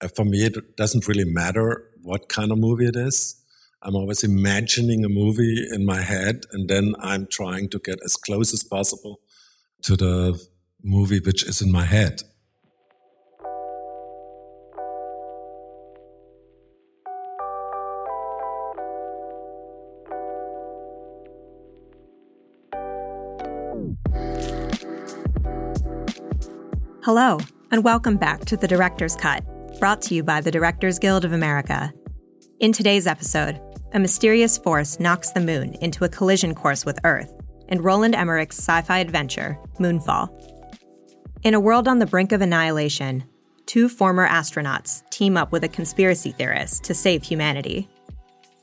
uh, 0.00 0.08
for 0.08 0.24
me, 0.24 0.44
it 0.44 0.76
doesn't 0.76 1.08
really 1.08 1.24
matter 1.24 1.90
what 2.02 2.28
kind 2.28 2.52
of 2.52 2.58
movie 2.58 2.86
it 2.86 2.96
is. 2.96 3.42
I'm 3.82 3.94
always 3.94 4.24
imagining 4.24 5.04
a 5.04 5.08
movie 5.08 5.64
in 5.72 5.84
my 5.84 6.02
head, 6.02 6.44
and 6.52 6.68
then 6.68 6.94
I'm 7.00 7.26
trying 7.26 7.68
to 7.70 7.78
get 7.78 7.98
as 8.04 8.16
close 8.16 8.52
as 8.52 8.64
possible 8.64 9.20
to 9.82 9.96
the 9.96 10.40
movie 10.82 11.20
which 11.20 11.44
is 11.44 11.62
in 11.62 11.70
my 11.70 11.84
head. 11.84 12.22
Hello, 27.02 27.38
and 27.70 27.84
welcome 27.84 28.16
back 28.16 28.44
to 28.46 28.56
The 28.56 28.66
Director's 28.66 29.14
Cut, 29.14 29.44
brought 29.78 30.00
to 30.02 30.14
you 30.14 30.22
by 30.22 30.40
the 30.40 30.50
Directors 30.50 30.98
Guild 30.98 31.24
of 31.24 31.32
America. 31.32 31.92
In 32.60 32.72
today's 32.72 33.06
episode, 33.06 33.60
a 33.92 33.98
mysterious 33.98 34.56
force 34.56 34.98
knocks 34.98 35.30
the 35.30 35.40
moon 35.40 35.74
into 35.80 36.04
a 36.04 36.08
collision 36.08 36.54
course 36.54 36.84
with 36.86 36.98
Earth 37.04 37.32
in 37.68 37.82
Roland 37.82 38.14
Emmerich's 38.14 38.58
sci 38.58 38.82
fi 38.82 38.98
adventure, 38.98 39.58
Moonfall. 39.78 40.28
In 41.42 41.54
a 41.54 41.60
world 41.60 41.88
on 41.88 41.98
the 41.98 42.06
brink 42.06 42.32
of 42.32 42.40
annihilation, 42.40 43.24
two 43.66 43.88
former 43.88 44.26
astronauts 44.26 45.08
team 45.10 45.36
up 45.36 45.52
with 45.52 45.64
a 45.64 45.68
conspiracy 45.68 46.32
theorist 46.32 46.84
to 46.84 46.94
save 46.94 47.22
humanity. 47.22 47.88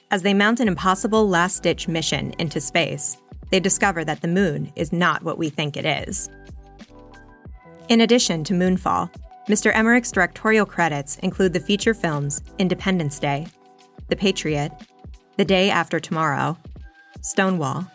As 0.10 0.24
they 0.24 0.34
mount 0.34 0.60
an 0.60 0.68
impossible 0.68 1.28
last 1.28 1.64
ditch 1.64 1.88
mission 1.88 2.34
into 2.40 2.60
space, 2.60 3.18
they 3.52 3.60
discover 3.60 4.04
that 4.06 4.22
the 4.22 4.28
moon 4.28 4.72
is 4.76 4.92
not 4.92 5.24
what 5.24 5.38
we 5.38 5.50
think 5.50 5.78
it 5.78 5.86
is. 5.86 6.30
In 7.90 8.02
addition 8.02 8.44
to 8.46 8.54
Moonfall, 8.54 9.14
Mr. 9.48 9.76
Emmerich's 9.76 10.12
directorial 10.12 10.66
credits 10.66 11.18
include 11.18 11.52
the 11.52 11.60
feature 11.60 11.94
films 11.94 12.42
Independence 12.60 13.20
Day, 13.20 13.46
The 14.08 14.16
Patriot, 14.16 14.72
The 15.36 15.44
Day 15.44 15.70
After 15.70 16.00
Tomorrow, 16.00 16.58
Stonewall, 17.22 17.86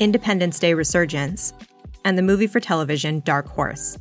Independence 0.00 0.58
Day 0.58 0.74
Resurgence, 0.74 1.52
and 2.04 2.18
the 2.18 2.22
movie 2.22 2.48
for 2.48 2.58
television 2.58 3.20
Dark 3.20 3.46
Horse. 3.46 3.98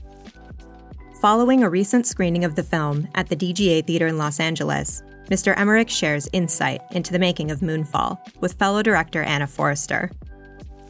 Following 1.21 1.63
a 1.63 1.69
recent 1.69 2.07
screening 2.07 2.43
of 2.43 2.55
the 2.55 2.63
film 2.63 3.07
at 3.13 3.27
the 3.27 3.35
DGA 3.35 3.85
Theater 3.85 4.07
in 4.07 4.17
Los 4.17 4.39
Angeles, 4.39 5.03
Mr. 5.27 5.55
Emmerich 5.59 5.89
shares 5.89 6.27
insight 6.33 6.81
into 6.91 7.11
the 7.11 7.19
making 7.19 7.51
of 7.51 7.59
Moonfall 7.59 8.17
with 8.39 8.53
fellow 8.53 8.81
director 8.81 9.21
Anna 9.21 9.45
Foerster. 9.45 10.09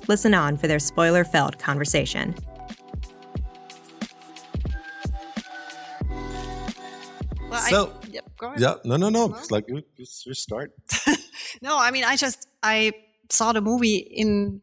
Listen 0.07 0.33
on 0.33 0.55
for 0.55 0.67
their 0.67 0.79
spoiler 0.79 1.25
filled 1.25 1.59
conversation. 1.59 2.33
So- 7.59 7.93
I, 8.03 8.07
yep, 8.11 8.25
go 8.37 8.47
ahead. 8.47 8.59
Yeah, 8.59 8.75
no, 8.85 8.97
no, 8.97 9.09
no. 9.09 9.27
No? 9.27 9.35
It's 9.35 9.51
like 9.51 9.65
you, 9.67 9.77
you 9.97 10.05
you 10.25 10.33
start. 10.33 10.71
no, 11.61 11.77
I 11.77 11.91
mean, 11.91 12.03
I 12.03 12.15
just 12.15 12.47
I 12.63 12.93
saw 13.29 13.53
the 13.53 13.61
movie 13.61 13.97
in 13.97 14.61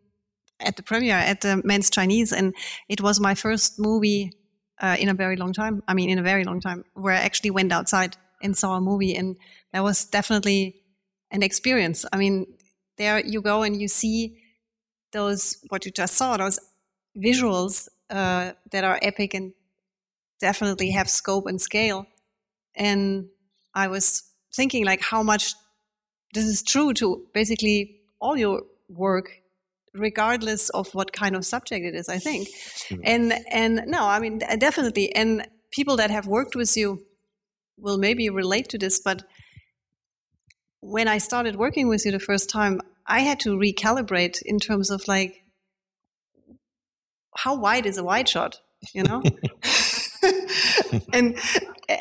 at 0.60 0.76
the 0.76 0.82
premiere 0.82 1.16
at 1.16 1.40
the 1.40 1.60
Mann's 1.64 1.90
Chinese, 1.90 2.32
and 2.32 2.54
it 2.88 3.00
was 3.00 3.20
my 3.20 3.34
first 3.34 3.78
movie 3.78 4.32
uh, 4.80 4.96
in 4.98 5.08
a 5.08 5.14
very 5.14 5.36
long 5.36 5.52
time. 5.52 5.82
I 5.88 5.94
mean, 5.94 6.10
in 6.10 6.18
a 6.18 6.22
very 6.22 6.44
long 6.44 6.60
time, 6.60 6.84
where 6.94 7.14
I 7.14 7.18
actually 7.18 7.50
went 7.50 7.72
outside 7.72 8.16
and 8.42 8.56
saw 8.56 8.76
a 8.76 8.80
movie, 8.80 9.14
and 9.14 9.36
that 9.72 9.82
was 9.82 10.04
definitely 10.04 10.82
an 11.30 11.42
experience. 11.42 12.04
I 12.12 12.16
mean, 12.16 12.46
there 12.96 13.18
you 13.24 13.42
go 13.42 13.62
and 13.62 13.80
you 13.80 13.88
see 13.88 14.38
those 15.12 15.58
what 15.68 15.84
you 15.84 15.90
just 15.92 16.14
saw, 16.14 16.36
those 16.36 16.58
visuals 17.16 17.88
uh, 18.10 18.52
that 18.70 18.84
are 18.84 18.98
epic 19.02 19.34
and 19.34 19.52
definitely 20.40 20.90
have 20.90 21.08
scope 21.08 21.46
and 21.46 21.60
scale. 21.60 22.06
And 22.76 23.28
I 23.74 23.88
was 23.88 24.22
thinking 24.54 24.84
like 24.84 25.02
how 25.02 25.22
much 25.22 25.54
this 26.34 26.44
is 26.44 26.62
true 26.62 26.92
to 26.94 27.26
basically 27.32 28.00
all 28.20 28.36
your 28.36 28.62
work 28.88 29.30
regardless 29.94 30.68
of 30.70 30.94
what 30.94 31.12
kind 31.12 31.34
of 31.34 31.44
subject 31.44 31.84
it 31.84 31.94
is 31.94 32.08
i 32.08 32.18
think. 32.18 32.48
And 33.02 33.32
and 33.50 33.82
no 33.86 34.06
i 34.06 34.18
mean 34.18 34.38
definitely. 34.58 35.14
And 35.14 35.48
people 35.70 35.96
that 35.96 36.10
have 36.10 36.26
worked 36.26 36.54
with 36.54 36.76
you 36.76 37.04
will 37.78 37.98
maybe 37.98 38.28
relate 38.30 38.68
to 38.70 38.78
this 38.78 39.00
but 39.00 39.24
when 40.80 41.08
i 41.08 41.18
started 41.18 41.56
working 41.56 41.88
with 41.88 42.04
you 42.06 42.12
the 42.12 42.20
first 42.20 42.48
time 42.48 42.80
i 43.06 43.20
had 43.20 43.40
to 43.40 43.50
recalibrate 43.56 44.40
in 44.44 44.58
terms 44.58 44.90
of 44.90 45.06
like 45.08 45.42
how 47.36 47.54
wide 47.54 47.84
is 47.86 47.98
a 47.98 48.04
wide 48.04 48.28
shot 48.28 48.60
you 48.94 49.02
know? 49.02 49.22
And 51.12 51.38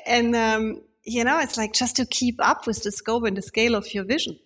and 0.06 0.36
um, 0.36 0.82
you 1.04 1.24
know 1.24 1.40
it's 1.40 1.58
like 1.58 1.74
just 1.74 1.96
to 1.98 2.06
keep 2.06 2.36
up 2.40 2.68
with 2.68 2.84
the 2.84 2.92
scope 2.92 3.24
and 3.24 3.38
the 3.38 3.42
scale 3.42 3.76
of 3.76 3.94
your 3.94 4.04
vision 4.04 4.38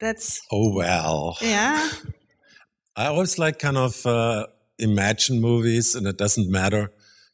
that's 0.00 0.40
Oh 0.50 0.74
well. 0.74 1.36
yeah 1.40 1.88
I 2.96 3.06
always 3.06 3.38
like 3.38 3.58
kind 3.58 3.78
of 3.78 4.04
uh, 4.04 4.46
imagine 4.78 5.40
movies, 5.40 5.94
and 5.94 6.06
it 6.06 6.18
doesn't 6.18 6.50
matter 6.50 6.90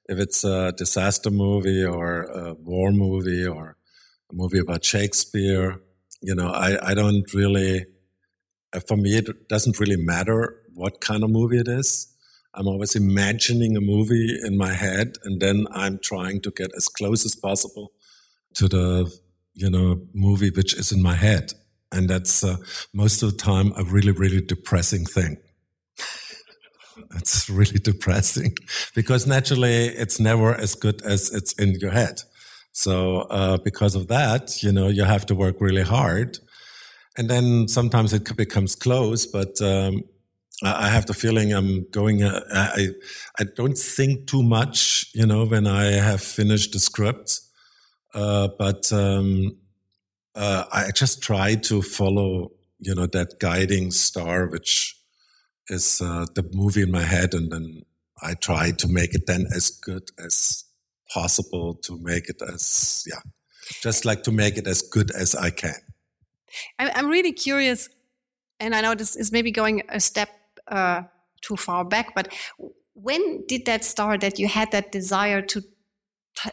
if 0.07 0.19
it's 0.19 0.45
a 0.45 0.73
disaster 0.73 1.31
movie 1.31 1.85
or 1.85 2.23
a 2.25 2.55
war 2.55 2.93
movie 2.93 3.47
or 3.47 3.77
a 4.31 4.35
movie 4.35 4.59
about 4.59 4.85
Shakespeare. 4.85 5.81
You 6.23 6.35
know, 6.35 6.49
I, 6.51 6.91
I 6.91 6.95
don't 6.95 7.25
really, 7.35 7.87
uh, 8.73 8.81
for 8.87 8.97
me, 8.97 9.17
it 9.17 9.49
doesn't 9.49 9.81
really 9.81 9.97
matter 9.97 10.61
what 10.75 11.01
kind 11.01 11.25
of 11.25 11.31
movie 11.31 11.59
it 11.59 11.69
is. 11.69 12.15
I'm 12.57 12.67
always 12.67 12.97
imagining 12.97 13.77
a 13.77 13.81
movie 13.81 14.39
in 14.45 14.57
my 14.57 14.73
head, 14.73 15.17
and 15.25 15.41
then 15.41 15.67
I'm 15.73 15.99
trying 15.99 16.41
to 16.43 16.51
get 16.51 16.71
as 16.77 16.89
close 16.89 17.25
as 17.27 17.35
possible 17.35 17.93
to 18.55 18.67
the, 18.67 19.13
you 19.55 19.71
know, 19.71 20.01
movie 20.15 20.51
which 20.51 20.75
is 20.75 20.91
in 20.91 21.03
my 21.03 21.15
head. 21.15 21.53
And 21.93 22.09
that's 22.09 22.43
uh, 22.43 22.57
most 22.95 23.23
of 23.23 23.33
the 23.33 23.37
time 23.37 23.73
a 23.77 23.85
really, 23.85 24.13
really 24.13 24.41
depressing 24.41 25.05
thing. 25.05 25.37
It's 27.15 27.51
really 27.51 27.79
depressing 27.79 28.57
because 28.95 29.27
naturally 29.27 29.89
it's 29.89 30.19
never 30.19 30.55
as 30.55 30.75
good 30.75 31.03
as 31.03 31.31
it's 31.31 31.53
in 31.53 31.75
your 31.75 31.91
head. 31.91 32.23
So, 32.73 33.19
uh, 33.31 33.59
because 33.59 33.95
of 33.95 34.09
that, 34.09 34.63
you 34.63 34.73
know, 34.73 34.89
you 34.89 35.05
have 35.05 35.27
to 35.27 35.35
work 35.35 35.61
really 35.61 35.83
hard. 35.83 36.39
And 37.19 37.29
then 37.29 37.69
sometimes 37.69 38.15
it 38.15 38.35
becomes 38.37 38.75
close, 38.75 39.27
but, 39.27 39.61
um, 39.61 40.05
I 40.63 40.89
have 40.89 41.07
the 41.07 41.15
feeling 41.15 41.53
I'm 41.53 41.87
going, 41.91 42.23
uh, 42.23 42.41
I, 42.51 42.89
I 43.39 43.45
don't 43.45 43.77
think 43.77 44.27
too 44.27 44.43
much, 44.43 45.11
you 45.15 45.27
know, 45.27 45.45
when 45.45 45.67
I 45.67 45.85
have 45.85 46.23
finished 46.23 46.73
the 46.73 46.81
script. 46.81 47.41
Uh, 48.15 48.49
but, 48.59 48.91
um, 48.93 49.59
uh, 50.35 50.65
I 50.73 50.91
just 50.93 51.23
try 51.23 51.55
to 51.55 51.83
follow, 51.83 52.53
you 52.79 52.95
know, 52.95 53.07
that 53.07 53.39
guiding 53.39 53.91
star, 53.91 54.47
which 54.47 54.97
is 55.69 56.01
uh, 56.01 56.27
the 56.35 56.49
movie 56.53 56.83
in 56.83 56.91
my 56.91 57.03
head, 57.03 57.35
and 57.35 57.51
then 57.51 57.83
I 58.23 58.35
try 58.35 58.71
to 58.71 58.89
make 58.89 59.15
it 59.15 59.27
then 59.27 59.47
as 59.55 59.71
good 59.71 60.11
as 60.19 60.65
possible 61.13 61.75
to 61.75 61.99
make 61.99 62.29
it 62.29 62.41
as 62.43 63.05
yeah, 63.07 63.21
just 63.83 64.05
like 64.05 64.23
to 64.25 64.33
make 64.33 64.57
it 64.57 64.67
as 64.67 64.83
good 64.83 65.11
as 65.11 65.35
I 65.35 65.51
can. 65.51 65.81
I'm 66.79 67.09
really 67.09 67.33
curious 67.33 67.89
and 68.61 68.75
i 68.75 68.81
know 68.81 68.95
this 68.95 69.17
is 69.17 69.33
maybe 69.33 69.51
going 69.51 69.83
a 69.89 70.01
step 70.01 70.29
uh, 70.69 71.03
too 71.41 71.57
far 71.57 71.85
back 71.85 72.15
but 72.15 72.33
when 72.95 73.45
did 73.47 73.67
that 73.67 73.85
start 73.85 74.21
that 74.21 74.39
you 74.39 74.49
had 74.49 74.71
that 74.73 74.91
desire 74.93 75.43
to 75.43 75.63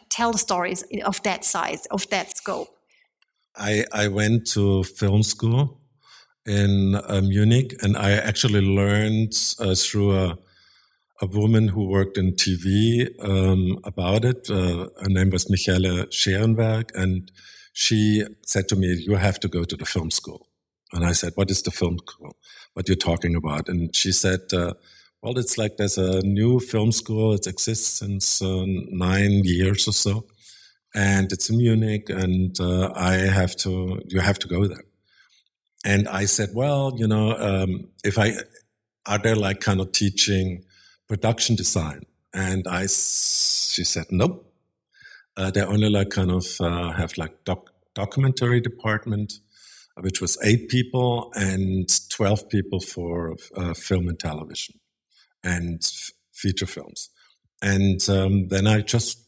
tell 0.09 0.33
stories 0.33 0.83
of 1.05 1.21
that 1.23 1.43
size 1.43 1.85
of 1.87 2.07
that 2.09 2.35
scope 2.35 2.69
I 3.55 3.85
I 3.91 4.07
went 4.07 4.47
to 4.53 4.83
film 4.83 5.23
school 5.23 5.79
in 6.45 6.95
uh, 6.95 7.21
Munich, 7.21 7.75
and 7.81 7.95
I 7.95 8.11
actually 8.11 8.61
learned 8.61 9.33
uh, 9.59 9.75
through 9.75 10.17
a 10.17 10.37
a 11.21 11.27
woman 11.27 11.69
who 11.69 11.87
worked 11.87 12.17
in 12.17 12.33
TV 12.33 13.07
um, 13.23 13.79
about 13.83 14.25
it. 14.25 14.49
Uh, 14.49 14.89
her 15.01 15.09
name 15.09 15.29
was 15.29 15.49
Michele 15.49 16.07
Scherenberg, 16.07 16.89
and 16.95 17.31
she 17.71 18.25
said 18.45 18.67
to 18.69 18.75
me, 18.75 18.87
"You 19.07 19.15
have 19.15 19.39
to 19.41 19.47
go 19.47 19.63
to 19.63 19.77
the 19.77 19.85
film 19.85 20.11
school." 20.11 20.47
And 20.91 21.05
I 21.05 21.13
said, 21.13 21.33
"What 21.35 21.51
is 21.51 21.61
the 21.61 21.71
film 21.71 21.99
school? 21.99 22.35
What 22.73 22.87
you're 22.87 22.95
talking 22.95 23.35
about?" 23.35 23.69
And 23.69 23.95
she 23.95 24.11
said, 24.11 24.41
uh, 24.53 24.73
"Well, 25.21 25.37
it's 25.37 25.57
like 25.57 25.77
there's 25.77 25.97
a 25.97 26.21
new 26.21 26.59
film 26.59 26.91
school. 26.91 27.33
It 27.33 27.47
exists 27.47 27.99
since 27.99 28.41
uh, 28.41 28.65
nine 28.91 29.43
years 29.43 29.87
or 29.87 29.93
so." 29.93 30.25
and 30.93 31.31
it's 31.31 31.49
in 31.49 31.57
Munich, 31.57 32.09
and 32.09 32.59
uh, 32.59 32.91
I 32.95 33.13
have 33.13 33.55
to, 33.57 34.01
you 34.07 34.19
have 34.19 34.39
to 34.39 34.47
go 34.47 34.67
there. 34.67 34.83
And 35.85 36.07
I 36.07 36.25
said, 36.25 36.49
well, 36.53 36.93
you 36.95 37.07
know, 37.07 37.35
um, 37.37 37.89
if 38.03 38.17
I, 38.17 38.33
are 39.05 39.17
there 39.17 39.35
like 39.35 39.59
kind 39.59 39.81
of 39.81 39.91
teaching 39.91 40.63
production 41.07 41.55
design? 41.55 42.03
And 42.33 42.67
I, 42.67 42.83
she 42.83 43.83
said, 43.83 44.05
nope. 44.11 44.49
Uh, 45.35 45.49
they 45.49 45.61
only 45.61 45.89
like 45.89 46.11
kind 46.11 46.31
of 46.31 46.45
uh, 46.61 46.91
have 46.91 47.17
like 47.17 47.43
doc- 47.43 47.73
documentary 47.95 48.61
department, 48.61 49.33
which 50.01 50.21
was 50.21 50.37
eight 50.43 50.69
people 50.69 51.31
and 51.35 51.89
12 52.09 52.49
people 52.49 52.79
for 52.79 53.35
uh, 53.55 53.73
film 53.73 54.07
and 54.07 54.19
television 54.19 54.79
and 55.43 55.81
f- 55.83 56.11
feature 56.33 56.65
films. 56.65 57.09
And 57.61 58.07
um, 58.09 58.47
then 58.47 58.67
I 58.67 58.81
just 58.81 59.23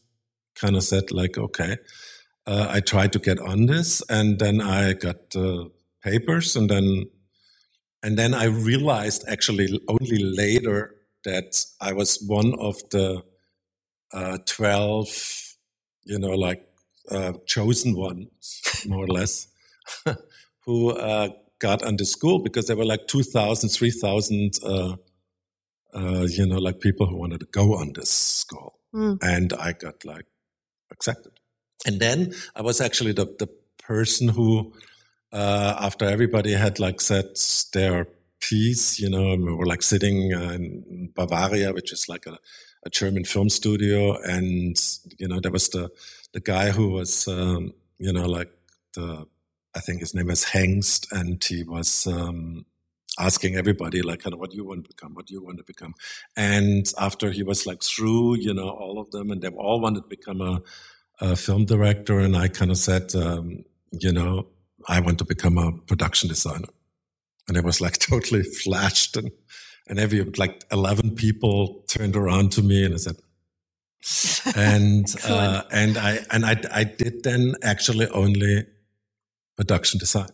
kind 0.54 0.76
of 0.76 0.82
said 0.82 1.12
like, 1.12 1.38
okay, 1.38 1.76
uh, 2.46 2.68
I 2.70 2.80
tried 2.80 3.12
to 3.12 3.18
get 3.18 3.40
on 3.40 3.66
this, 3.66 4.02
and 4.08 4.38
then 4.38 4.60
I 4.60 4.92
got 4.92 5.34
uh, 5.34 5.64
papers, 6.02 6.54
and 6.54 6.70
then 6.70 7.06
and 8.02 8.16
then 8.16 8.34
I 8.34 8.44
realized 8.44 9.24
actually 9.26 9.80
only 9.88 10.18
later 10.22 10.94
that 11.24 11.64
I 11.80 11.92
was 11.92 12.22
one 12.24 12.54
of 12.60 12.76
the 12.90 13.22
uh, 14.12 14.38
twelve, 14.46 15.08
you 16.04 16.18
know, 16.20 16.34
like 16.34 16.64
uh, 17.10 17.32
chosen 17.46 17.96
ones, 17.96 18.84
more 18.86 19.04
or 19.04 19.08
less, 19.08 19.48
who 20.66 20.90
uh, 20.90 21.30
got 21.58 21.82
into 21.82 22.04
school 22.04 22.40
because 22.40 22.66
there 22.66 22.76
were 22.76 22.84
like 22.84 23.06
2,000, 23.06 23.70
3,000, 23.70 24.52
uh, 24.62 24.96
you 26.28 26.46
know, 26.46 26.58
like 26.58 26.80
people 26.80 27.06
who 27.06 27.16
wanted 27.16 27.40
to 27.40 27.46
go 27.46 27.76
on 27.76 27.92
this 27.94 28.10
school, 28.10 28.78
mm. 28.94 29.18
and 29.22 29.52
I 29.54 29.72
got 29.72 30.04
like 30.04 30.26
accepted. 30.90 31.32
And 31.86 32.00
then 32.00 32.34
I 32.54 32.62
was 32.62 32.80
actually 32.80 33.12
the, 33.12 33.26
the 33.38 33.48
person 33.78 34.28
who, 34.28 34.74
uh, 35.32 35.76
after 35.80 36.04
everybody 36.04 36.52
had 36.52 36.78
like 36.80 37.00
said 37.00 37.26
their 37.72 38.08
piece, 38.40 38.98
you 38.98 39.08
know, 39.08 39.34
we 39.36 39.54
were 39.54 39.66
like 39.66 39.82
sitting 39.82 40.32
uh, 40.34 40.52
in 40.52 41.10
Bavaria, 41.14 41.72
which 41.72 41.92
is 41.92 42.08
like 42.08 42.26
a, 42.26 42.38
a, 42.84 42.90
German 42.90 43.24
film 43.24 43.48
studio. 43.48 44.20
And, 44.22 44.76
you 45.18 45.28
know, 45.28 45.40
there 45.40 45.52
was 45.52 45.68
the, 45.68 45.90
the 46.32 46.40
guy 46.40 46.70
who 46.70 46.90
was, 46.90 47.28
um, 47.28 47.72
you 47.98 48.12
know, 48.12 48.26
like 48.26 48.50
the, 48.94 49.26
I 49.76 49.80
think 49.80 50.00
his 50.00 50.14
name 50.14 50.30
is 50.30 50.46
Hengst, 50.46 51.06
and 51.12 51.42
he 51.44 51.62
was, 51.62 52.06
um, 52.06 52.64
asking 53.18 53.56
everybody 53.56 54.02
like 54.02 54.20
kind 54.20 54.34
of 54.34 54.40
what 54.40 54.52
you 54.52 54.64
want 54.64 54.84
to 54.84 54.88
become, 54.88 55.14
what 55.14 55.30
you 55.30 55.42
want 55.42 55.58
to 55.58 55.64
become. 55.64 55.94
And 56.36 56.92
after 56.98 57.30
he 57.30 57.42
was 57.42 57.66
like 57.66 57.82
through, 57.82 58.36
you 58.36 58.52
know, 58.52 58.68
all 58.68 58.98
of 58.98 59.10
them 59.10 59.30
and 59.30 59.40
they 59.40 59.48
all 59.48 59.80
wanted 59.80 60.02
to 60.02 60.08
become 60.08 60.40
a, 60.40 60.62
a 61.20 61.36
film 61.36 61.64
director, 61.64 62.18
and 62.18 62.36
I 62.36 62.48
kind 62.48 62.70
of 62.70 62.76
said, 62.76 63.14
um, 63.14 63.64
you 63.90 64.12
know, 64.12 64.48
I 64.88 65.00
want 65.00 65.18
to 65.18 65.24
become 65.24 65.56
a 65.58 65.72
production 65.72 66.28
designer. 66.28 66.68
And 67.48 67.56
it 67.56 67.64
was 67.64 67.80
like 67.80 67.98
totally 67.98 68.42
flashed, 68.42 69.16
and 69.16 69.30
and 69.88 69.98
every 69.98 70.22
like 70.24 70.64
eleven 70.70 71.14
people 71.14 71.84
turned 71.86 72.16
around 72.16 72.52
to 72.52 72.62
me, 72.62 72.84
and 72.84 72.94
I 72.94 72.98
said, 72.98 73.16
and 74.56 75.06
uh, 75.24 75.62
and 75.70 75.96
I 75.96 76.18
and 76.30 76.44
I 76.44 76.60
I 76.72 76.84
did 76.84 77.22
then 77.22 77.54
actually 77.62 78.08
only 78.08 78.66
production 79.56 79.98
design 79.98 80.30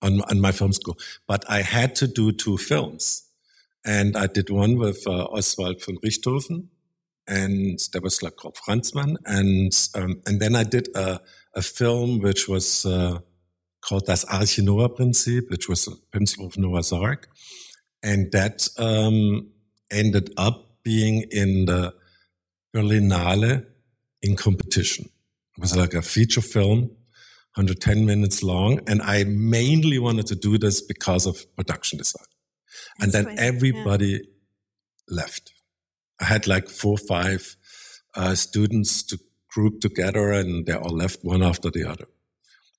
on 0.00 0.20
on 0.22 0.40
my 0.40 0.52
film 0.52 0.72
school, 0.72 0.98
but 1.26 1.44
I 1.48 1.62
had 1.62 1.94
to 1.96 2.06
do 2.06 2.32
two 2.32 2.56
films, 2.58 3.24
and 3.84 4.16
I 4.16 4.26
did 4.26 4.50
one 4.50 4.76
with 4.78 5.06
uh, 5.06 5.24
Oswald 5.26 5.84
von 5.84 5.98
Richthofen, 6.04 6.68
and 7.26 7.78
like 8.22 8.36
called 8.36 8.56
Franzmann, 8.56 9.16
and 9.24 9.72
um, 9.94 10.22
and 10.26 10.40
then 10.40 10.56
I 10.56 10.64
did 10.64 10.88
a, 10.94 11.20
a 11.54 11.62
film 11.62 12.20
which 12.20 12.48
was 12.48 12.84
uh, 12.84 13.18
called 13.80 14.06
Das 14.06 14.24
Arche 14.24 14.62
Noah 14.62 14.88
Prinzip, 14.88 15.50
which 15.50 15.68
was 15.68 15.86
a 15.86 15.96
principle 16.10 16.46
of 16.46 16.58
Noah's 16.58 16.92
Ark, 16.92 17.28
and 18.02 18.32
that 18.32 18.68
um, 18.78 19.50
ended 19.90 20.30
up 20.36 20.82
being 20.82 21.24
in 21.30 21.66
the 21.66 21.94
Berlinale 22.74 23.66
in 24.22 24.36
competition. 24.36 25.10
It 25.56 25.60
was 25.60 25.76
like 25.76 25.94
a 25.94 26.02
feature 26.02 26.40
film, 26.40 26.90
110 27.54 28.06
minutes 28.06 28.42
long, 28.42 28.80
and 28.86 29.02
I 29.02 29.24
mainly 29.24 29.98
wanted 29.98 30.26
to 30.28 30.34
do 30.34 30.58
this 30.58 30.80
because 30.80 31.26
of 31.26 31.44
production 31.56 31.98
design. 31.98 32.24
That's 32.98 33.14
and 33.14 33.26
then 33.26 33.38
everybody 33.38 34.06
yeah. 34.06 34.20
left 35.08 35.52
I 36.22 36.26
had 36.26 36.46
like 36.46 36.68
four, 36.68 36.94
or 36.94 36.98
five 36.98 37.56
uh, 38.14 38.36
students 38.36 39.02
to 39.04 39.18
group 39.50 39.80
together, 39.80 40.30
and 40.30 40.66
they 40.66 40.74
all 40.74 40.96
left 40.96 41.24
one 41.24 41.42
after 41.42 41.68
the 41.68 41.84
other. 41.84 42.06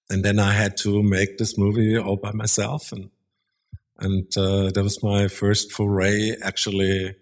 And 0.09 0.23
then 0.23 0.39
I 0.39 0.53
had 0.53 0.77
to 0.77 1.03
make 1.03 1.37
this 1.37 1.57
movie 1.57 1.97
all 1.97 2.15
by 2.15 2.31
myself, 2.31 2.91
and 2.93 3.09
and 3.99 4.25
uh, 4.37 4.71
that 4.71 4.83
was 4.83 5.03
my 5.03 5.27
first 5.27 5.71
foray 5.71 6.35
actually. 6.41 7.15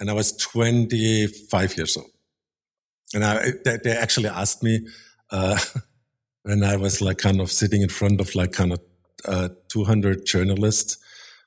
And 0.00 0.10
I 0.10 0.14
was 0.14 0.36
25 0.36 1.76
years 1.76 1.96
old, 1.96 2.10
and 3.14 3.24
I 3.24 3.52
they, 3.64 3.78
they 3.84 3.96
actually 3.96 4.28
asked 4.28 4.64
me 4.64 4.88
uh, 5.30 5.58
when 6.42 6.64
I 6.64 6.76
was 6.76 7.00
like 7.00 7.18
kind 7.18 7.40
of 7.40 7.50
sitting 7.50 7.82
in 7.82 7.88
front 7.88 8.20
of 8.20 8.34
like 8.34 8.52
kind 8.52 8.72
of 8.72 8.80
uh, 9.24 9.48
200 9.68 10.26
journalists. 10.26 10.98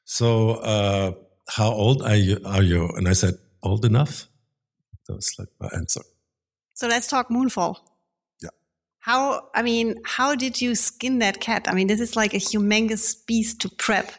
So, 0.06 0.52
uh, 0.52 1.12
how 1.50 1.72
old 1.72 2.02
are 2.02 2.16
you? 2.16 2.40
Are 2.46 2.64
you? 2.64 2.90
And 2.96 3.08
I 3.08 3.14
said 3.14 3.36
old 3.62 3.86
enough? 3.86 4.28
That 5.08 5.16
was 5.16 5.36
like 5.38 5.50
my 5.60 5.70
answer. 5.76 6.02
So 6.74 6.88
let's 6.88 7.08
talk 7.08 7.30
Moonfall. 7.30 7.78
Yeah. 8.42 8.50
How, 9.00 9.50
I 9.54 9.62
mean, 9.62 9.96
how 10.04 10.36
did 10.36 10.62
you 10.62 10.76
skin 10.76 11.20
that 11.20 11.40
cat? 11.40 11.68
I 11.68 11.74
mean, 11.74 11.88
this 11.88 12.02
is 12.02 12.16
like 12.16 12.34
a 12.34 12.38
humongous 12.38 13.26
beast 13.26 13.62
to 13.62 13.70
prep. 13.70 14.12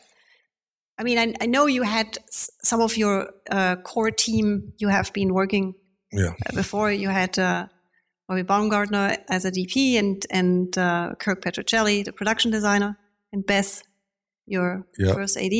I 0.98 1.02
mean, 1.02 1.18
I, 1.18 1.34
I 1.40 1.46
know 1.46 1.66
you 1.66 1.82
had 1.82 2.18
some 2.30 2.80
of 2.80 2.96
your 2.96 3.30
uh, 3.50 3.76
core 3.76 4.10
team 4.10 4.72
you 4.78 4.88
have 4.88 5.12
been 5.12 5.34
working 5.34 5.74
yeah. 6.12 6.32
Uh, 6.46 6.54
before. 6.54 6.90
You 6.90 7.08
had 7.08 7.38
Robby 8.28 8.42
Baumgartner 8.42 9.18
as 9.28 9.44
a 9.44 9.50
DP 9.50 9.98
and, 9.98 10.26
and 10.30 10.76
uh, 10.76 11.14
Kirk 11.18 11.42
Petruccelli, 11.42 12.04
the 12.04 12.12
production 12.12 12.50
designer, 12.50 12.98
and 13.32 13.46
Beth, 13.46 13.82
your 14.46 14.86
yeah. 14.98 15.12
first 15.12 15.36
AD. 15.36 15.52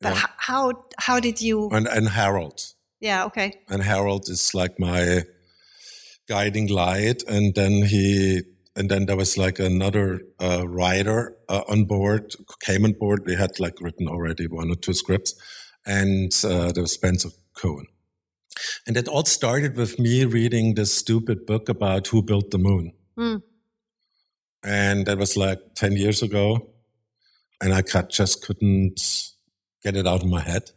But 0.00 0.14
yeah. 0.14 0.26
how, 0.38 0.84
how 0.98 1.20
did 1.20 1.40
you. 1.40 1.68
And, 1.70 1.86
and 1.86 2.08
Harald. 2.08 2.74
Yeah, 3.00 3.24
okay. 3.26 3.60
And 3.68 3.82
Harald 3.82 4.28
is 4.28 4.54
like 4.54 4.78
my 4.78 5.24
guiding 6.26 6.68
light. 6.68 7.22
And 7.28 7.54
then 7.54 7.84
he, 7.84 8.42
and 8.74 8.90
then 8.90 9.06
there 9.06 9.16
was 9.16 9.36
like 9.36 9.58
another 9.58 10.22
uh, 10.40 10.66
writer 10.66 11.36
uh, 11.48 11.62
on 11.68 11.84
board, 11.84 12.32
came 12.64 12.84
on 12.84 12.92
board. 12.92 13.24
We 13.26 13.36
had 13.36 13.60
like 13.60 13.80
written 13.80 14.08
already 14.08 14.46
one 14.46 14.70
or 14.70 14.76
two 14.76 14.94
scripts. 14.94 15.34
And 15.86 16.32
uh, 16.44 16.72
there 16.72 16.82
was 16.82 16.92
Spencer 16.92 17.28
Cohen. 17.54 17.86
And 18.86 18.96
it 18.96 19.08
all 19.08 19.24
started 19.24 19.76
with 19.76 19.98
me 19.98 20.24
reading 20.24 20.74
this 20.74 20.94
stupid 20.94 21.46
book 21.46 21.68
about 21.68 22.08
who 22.08 22.22
built 22.22 22.50
the 22.50 22.58
moon. 22.58 22.92
Mm. 23.18 23.42
And 24.62 25.06
that 25.06 25.18
was 25.18 25.36
like 25.36 25.58
10 25.74 25.92
years 25.92 26.22
ago. 26.22 26.70
And 27.60 27.72
I 27.72 27.82
just 27.82 28.44
couldn't 28.44 29.00
get 29.82 29.96
it 29.96 30.06
out 30.06 30.22
of 30.22 30.28
my 30.28 30.40
head. 30.40 30.70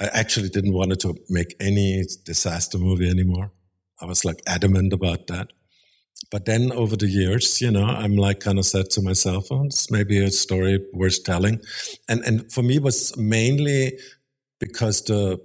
I 0.00 0.06
actually 0.06 0.48
didn't 0.48 0.72
want 0.72 0.98
to 1.00 1.14
make 1.28 1.54
any 1.60 2.04
disaster 2.24 2.78
movie 2.78 3.08
anymore. 3.08 3.52
I 4.00 4.06
was 4.06 4.24
like 4.24 4.42
adamant 4.46 4.92
about 4.92 5.26
that. 5.28 5.52
But 6.30 6.44
then 6.44 6.72
over 6.72 6.96
the 6.96 7.06
years, 7.06 7.60
you 7.60 7.70
know, 7.70 7.84
I'm 7.84 8.16
like 8.16 8.40
kind 8.40 8.58
of 8.58 8.66
said 8.66 8.90
to 8.90 9.02
myself, 9.02 9.46
oh, 9.50 9.64
this 9.64 9.90
may 9.90 10.02
be 10.02 10.18
a 10.18 10.30
story 10.30 10.84
worth 10.92 11.24
telling. 11.24 11.60
And, 12.08 12.24
and 12.24 12.50
for 12.52 12.62
me, 12.62 12.76
it 12.76 12.82
was 12.82 13.16
mainly 13.16 13.98
because 14.58 15.02
the 15.04 15.40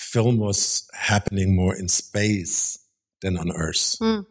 film 0.00 0.38
was 0.38 0.88
happening 0.94 1.54
more 1.54 1.76
in 1.76 1.88
space 1.88 2.78
than 3.20 3.36
on 3.36 3.52
Earth. 3.52 3.96
Mm. 4.00 4.26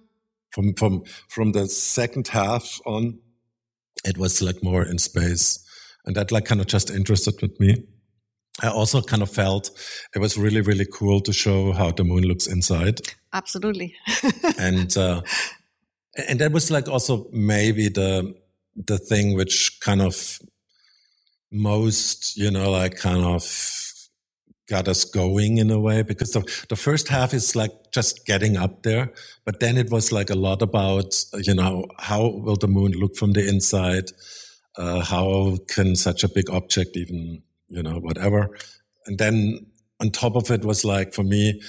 From, 0.51 0.73
from, 0.73 1.03
from 1.27 1.51
the 1.51 1.67
second 1.67 2.29
half 2.29 2.79
on, 2.85 3.19
it 4.03 4.17
was 4.17 4.41
like 4.41 4.63
more 4.63 4.83
in 4.83 4.97
space. 4.97 5.63
And 6.05 6.15
that 6.15 6.31
like 6.31 6.45
kind 6.45 6.59
of 6.59 6.67
just 6.67 6.89
interested 6.89 7.39
with 7.41 7.59
me. 7.59 7.85
I 8.61 8.69
also 8.69 9.01
kind 9.01 9.21
of 9.21 9.29
felt 9.29 9.69
it 10.15 10.19
was 10.19 10.37
really, 10.37 10.61
really 10.61 10.87
cool 10.91 11.21
to 11.21 11.31
show 11.31 11.71
how 11.71 11.91
the 11.91 12.03
moon 12.03 12.23
looks 12.23 12.47
inside. 12.47 13.01
Absolutely. 13.31 13.95
and 14.59 14.97
uh, 14.97 15.21
and 16.27 16.39
that 16.39 16.51
was 16.51 16.71
like 16.71 16.89
also 16.89 17.27
maybe 17.31 17.89
the 17.89 18.33
the 18.75 18.97
thing 18.97 19.35
which 19.35 19.79
kind 19.81 20.01
of 20.01 20.39
most 21.51 22.35
you 22.37 22.51
know 22.51 22.69
like 22.71 22.97
kind 22.97 23.23
of 23.23 23.43
got 24.69 24.87
us 24.87 25.03
going 25.03 25.57
in 25.57 25.71
a 25.71 25.79
way 25.79 26.01
because 26.03 26.31
the, 26.31 26.41
the 26.69 26.75
first 26.75 27.07
half 27.09 27.33
is 27.33 27.55
like 27.55 27.71
just 27.91 28.25
getting 28.25 28.55
up 28.55 28.83
there 28.83 29.11
but 29.45 29.59
then 29.59 29.77
it 29.77 29.89
was 29.89 30.11
like 30.11 30.29
a 30.29 30.35
lot 30.35 30.61
about 30.61 31.25
you 31.33 31.53
know 31.53 31.85
how 31.97 32.27
will 32.27 32.55
the 32.55 32.67
moon 32.67 32.91
look 32.91 33.15
from 33.15 33.33
the 33.33 33.47
inside 33.47 34.11
uh, 34.77 35.01
how 35.03 35.57
can 35.67 35.95
such 35.95 36.23
a 36.23 36.29
big 36.29 36.49
object 36.49 36.95
even 36.95 37.41
you 37.69 37.83
know, 37.83 37.99
whatever. 37.99 38.57
And 39.05 39.17
then 39.17 39.67
on 39.99 40.11
top 40.11 40.35
of 40.35 40.51
it 40.51 40.65
was 40.65 40.83
like, 40.83 41.13
for 41.13 41.23
me, 41.23 41.61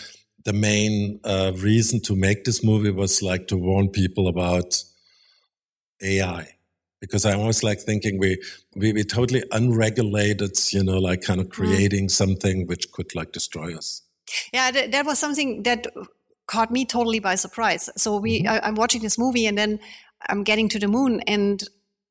the 0.44 0.52
main 0.52 1.20
uh, 1.24 1.52
reason 1.56 2.00
to 2.02 2.16
make 2.16 2.44
this 2.44 2.64
movie 2.64 2.90
was 2.90 3.22
like 3.22 3.46
to 3.48 3.56
warn 3.56 3.88
people 3.88 4.26
about 4.26 4.82
AI. 6.02 6.54
Because 7.00 7.24
I 7.24 7.34
always 7.34 7.62
like 7.62 7.80
thinking 7.80 8.18
we, 8.18 8.42
we, 8.76 8.92
we 8.92 9.04
totally 9.04 9.42
unregulated, 9.52 10.58
you 10.72 10.84
know, 10.84 10.98
like 10.98 11.22
kind 11.22 11.40
of 11.40 11.46
mm. 11.46 11.52
creating 11.52 12.06
mm. 12.06 12.10
something 12.10 12.66
which 12.66 12.92
could 12.92 13.14
like 13.14 13.32
destroy 13.32 13.76
us. 13.76 14.02
Yeah, 14.52 14.70
th- 14.70 14.90
that 14.90 15.06
was 15.06 15.18
something 15.18 15.62
that 15.62 15.86
caught 16.46 16.70
me 16.70 16.84
totally 16.84 17.18
by 17.18 17.36
surprise. 17.36 17.88
So 17.96 18.18
we, 18.18 18.40
mm-hmm. 18.40 18.48
I, 18.48 18.60
I'm 18.66 18.74
watching 18.74 19.02
this 19.02 19.18
movie 19.18 19.46
and 19.46 19.56
then 19.56 19.80
I'm 20.28 20.44
getting 20.44 20.68
to 20.70 20.78
the 20.78 20.88
moon 20.88 21.20
and 21.26 21.62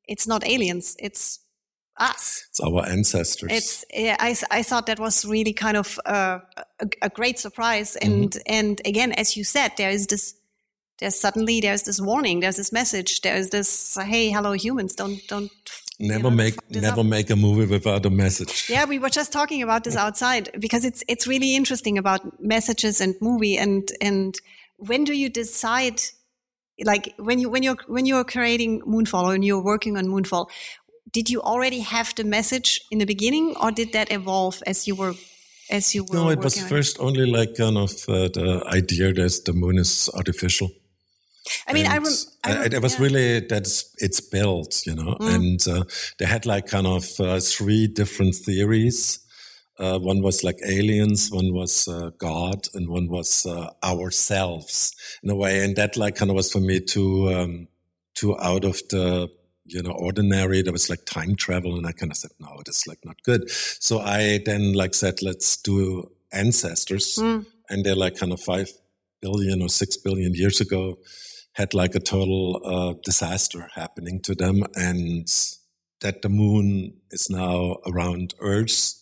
it's 0.08 0.26
not 0.26 0.46
aliens. 0.46 0.96
It's 0.98 1.40
us. 2.00 2.46
It's 2.48 2.60
our 2.60 2.86
ancestors. 2.86 3.50
It's 3.52 3.84
yeah, 3.92 4.16
I, 4.18 4.34
I 4.50 4.62
thought 4.62 4.86
that 4.86 4.98
was 4.98 5.24
really 5.24 5.52
kind 5.52 5.76
of 5.76 5.98
uh, 6.06 6.40
a, 6.80 6.86
a, 7.02 7.10
great 7.10 7.38
surprise, 7.38 7.96
and 7.96 8.30
mm-hmm. 8.30 8.40
and 8.46 8.80
again, 8.84 9.12
as 9.12 9.36
you 9.36 9.44
said, 9.44 9.72
there 9.76 9.90
is 9.90 10.06
this 10.06 10.34
there's 11.00 11.18
suddenly 11.18 11.60
there's 11.60 11.82
this 11.82 12.00
warning, 12.00 12.40
there's 12.40 12.56
this 12.56 12.72
message, 12.72 13.22
there's 13.22 13.50
this 13.50 13.96
hey, 13.96 14.30
hello 14.30 14.52
humans, 14.52 14.94
don't 14.94 15.20
don't 15.28 15.50
never 15.98 16.18
you 16.18 16.22
know, 16.24 16.30
make 16.30 16.70
never 16.70 17.00
up. 17.00 17.06
make 17.06 17.30
a 17.30 17.36
movie 17.36 17.66
without 17.66 18.04
a 18.06 18.10
message. 18.10 18.68
Yeah, 18.68 18.84
we 18.84 18.98
were 18.98 19.08
just 19.08 19.32
talking 19.32 19.62
about 19.62 19.84
this 19.84 19.96
outside 19.96 20.50
because 20.58 20.84
it's 20.84 21.02
it's 21.08 21.26
really 21.26 21.54
interesting 21.54 21.98
about 21.98 22.20
messages 22.40 23.00
and 23.00 23.14
movie 23.20 23.56
and 23.56 23.90
and 24.00 24.34
when 24.76 25.04
do 25.04 25.12
you 25.12 25.28
decide 25.28 26.00
like 26.84 27.14
when 27.18 27.38
you 27.38 27.48
when 27.50 27.62
you're 27.62 27.76
when 27.86 28.06
you're 28.06 28.24
creating 28.24 28.80
Moonfall 28.82 29.24
or 29.24 29.28
when 29.28 29.42
you're 29.42 29.62
working 29.62 29.96
on 29.96 30.06
Moonfall, 30.06 30.48
did 31.12 31.28
you 31.28 31.40
already 31.42 31.80
have 31.80 32.14
the 32.14 32.24
message 32.24 32.80
in 32.90 32.98
the 32.98 33.06
beginning 33.06 33.54
or 33.60 33.70
did 33.70 33.92
that 33.92 34.10
evolve 34.10 34.62
as 34.66 34.86
you 34.86 34.94
were 34.94 35.14
as 35.70 35.94
you 35.94 36.04
were 36.04 36.14
no 36.14 36.30
it 36.30 36.40
was 36.40 36.60
first 36.68 36.96
it? 36.96 37.02
only 37.02 37.26
like 37.26 37.56
kind 37.56 37.76
of 37.76 37.90
uh, 38.08 38.28
the 38.28 38.62
idea 38.66 39.12
that 39.12 39.42
the 39.44 39.52
moon 39.52 39.78
is 39.78 40.08
artificial 40.14 40.70
I 41.66 41.72
mean, 41.72 41.86
I, 41.86 41.98
rem- 41.98 42.12
I 42.44 42.54
rem- 42.54 42.72
it 42.72 42.82
was 42.82 42.94
yeah. 42.94 43.04
really 43.04 43.40
that's 43.40 43.94
it's 43.98 44.20
built, 44.20 44.86
you 44.86 44.94
know, 44.94 45.16
mm. 45.20 45.34
and 45.34 45.68
uh, 45.68 45.84
they 46.18 46.26
had 46.26 46.46
like 46.46 46.66
kind 46.66 46.86
of 46.86 47.08
uh, 47.18 47.40
three 47.40 47.86
different 47.86 48.34
theories. 48.34 49.20
Uh, 49.78 49.98
one 49.98 50.20
was 50.20 50.44
like 50.44 50.58
aliens, 50.66 51.30
one 51.30 51.54
was 51.54 51.88
uh, 51.88 52.10
God, 52.18 52.66
and 52.74 52.88
one 52.88 53.08
was 53.08 53.46
uh, 53.46 53.70
ourselves 53.82 54.94
in 55.22 55.30
a 55.30 55.34
way. 55.34 55.64
And 55.64 55.74
that 55.76 55.96
like 55.96 56.16
kind 56.16 56.30
of 56.30 56.34
was 56.36 56.52
for 56.52 56.60
me 56.60 56.80
too 56.80 57.32
um, 57.32 57.68
too 58.14 58.38
out 58.38 58.64
of 58.64 58.82
the 58.90 59.30
you 59.64 59.82
know 59.82 59.92
ordinary. 59.92 60.62
There 60.62 60.72
was 60.72 60.90
like 60.90 61.06
time 61.06 61.34
travel, 61.34 61.76
and 61.76 61.86
I 61.86 61.92
kind 61.92 62.12
of 62.12 62.18
said 62.18 62.32
no, 62.38 62.60
it's 62.66 62.86
like 62.86 62.98
not 63.04 63.22
good. 63.22 63.50
So 63.50 64.00
I 64.00 64.40
then 64.44 64.74
like 64.74 64.94
said 64.94 65.22
let's 65.22 65.56
do 65.56 66.10
ancestors, 66.32 67.16
mm. 67.16 67.46
and 67.70 67.84
they're 67.84 67.96
like 67.96 68.16
kind 68.16 68.32
of 68.32 68.40
five 68.40 68.70
billion 69.22 69.62
or 69.62 69.68
six 69.68 69.96
billion 69.96 70.34
years 70.34 70.60
ago 70.60 70.98
had 71.52 71.74
like 71.74 71.94
a 71.94 72.00
total 72.00 72.60
uh, 72.64 72.94
disaster 73.04 73.68
happening 73.74 74.20
to 74.22 74.34
them, 74.34 74.62
and 74.74 75.28
that 76.00 76.22
the 76.22 76.28
moon 76.28 76.94
is 77.10 77.28
now 77.28 77.76
around 77.86 78.34
Earth 78.40 79.00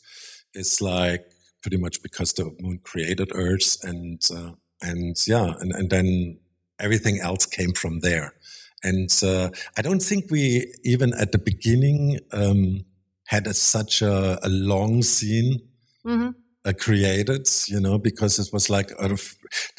is 0.55 0.81
like 0.81 1.25
pretty 1.63 1.77
much 1.77 2.03
because 2.03 2.33
the 2.33 2.55
moon 2.61 2.81
created 2.83 3.31
Earth, 3.35 3.77
and 3.83 4.21
uh, 4.35 4.53
and 4.81 5.17
yeah, 5.27 5.55
and 5.61 5.73
and 5.73 5.91
then 5.91 6.39
everything 6.81 7.21
else 7.21 7.47
came 7.47 7.73
from 7.73 8.01
there. 8.01 8.35
And 8.83 9.11
uh, 9.25 9.51
I 9.77 9.83
don't 9.83 10.03
think 10.03 10.31
we 10.31 10.73
even 10.85 11.13
at 11.15 11.33
the 11.33 11.39
beginning 11.39 12.21
um, 12.33 12.85
had 13.27 13.49
a, 13.49 13.55
such 13.55 14.03
a, 14.03 14.39
a, 14.41 14.49
long 14.49 15.03
scene. 15.03 15.61
Mm-hmm 16.07 16.31
created, 16.73 17.49
you 17.69 17.81
know, 17.81 17.99
because 17.99 18.39
it 18.39 18.53
was 18.53 18.69
like 18.69 18.91
out 19.01 19.11
of, 19.11 19.37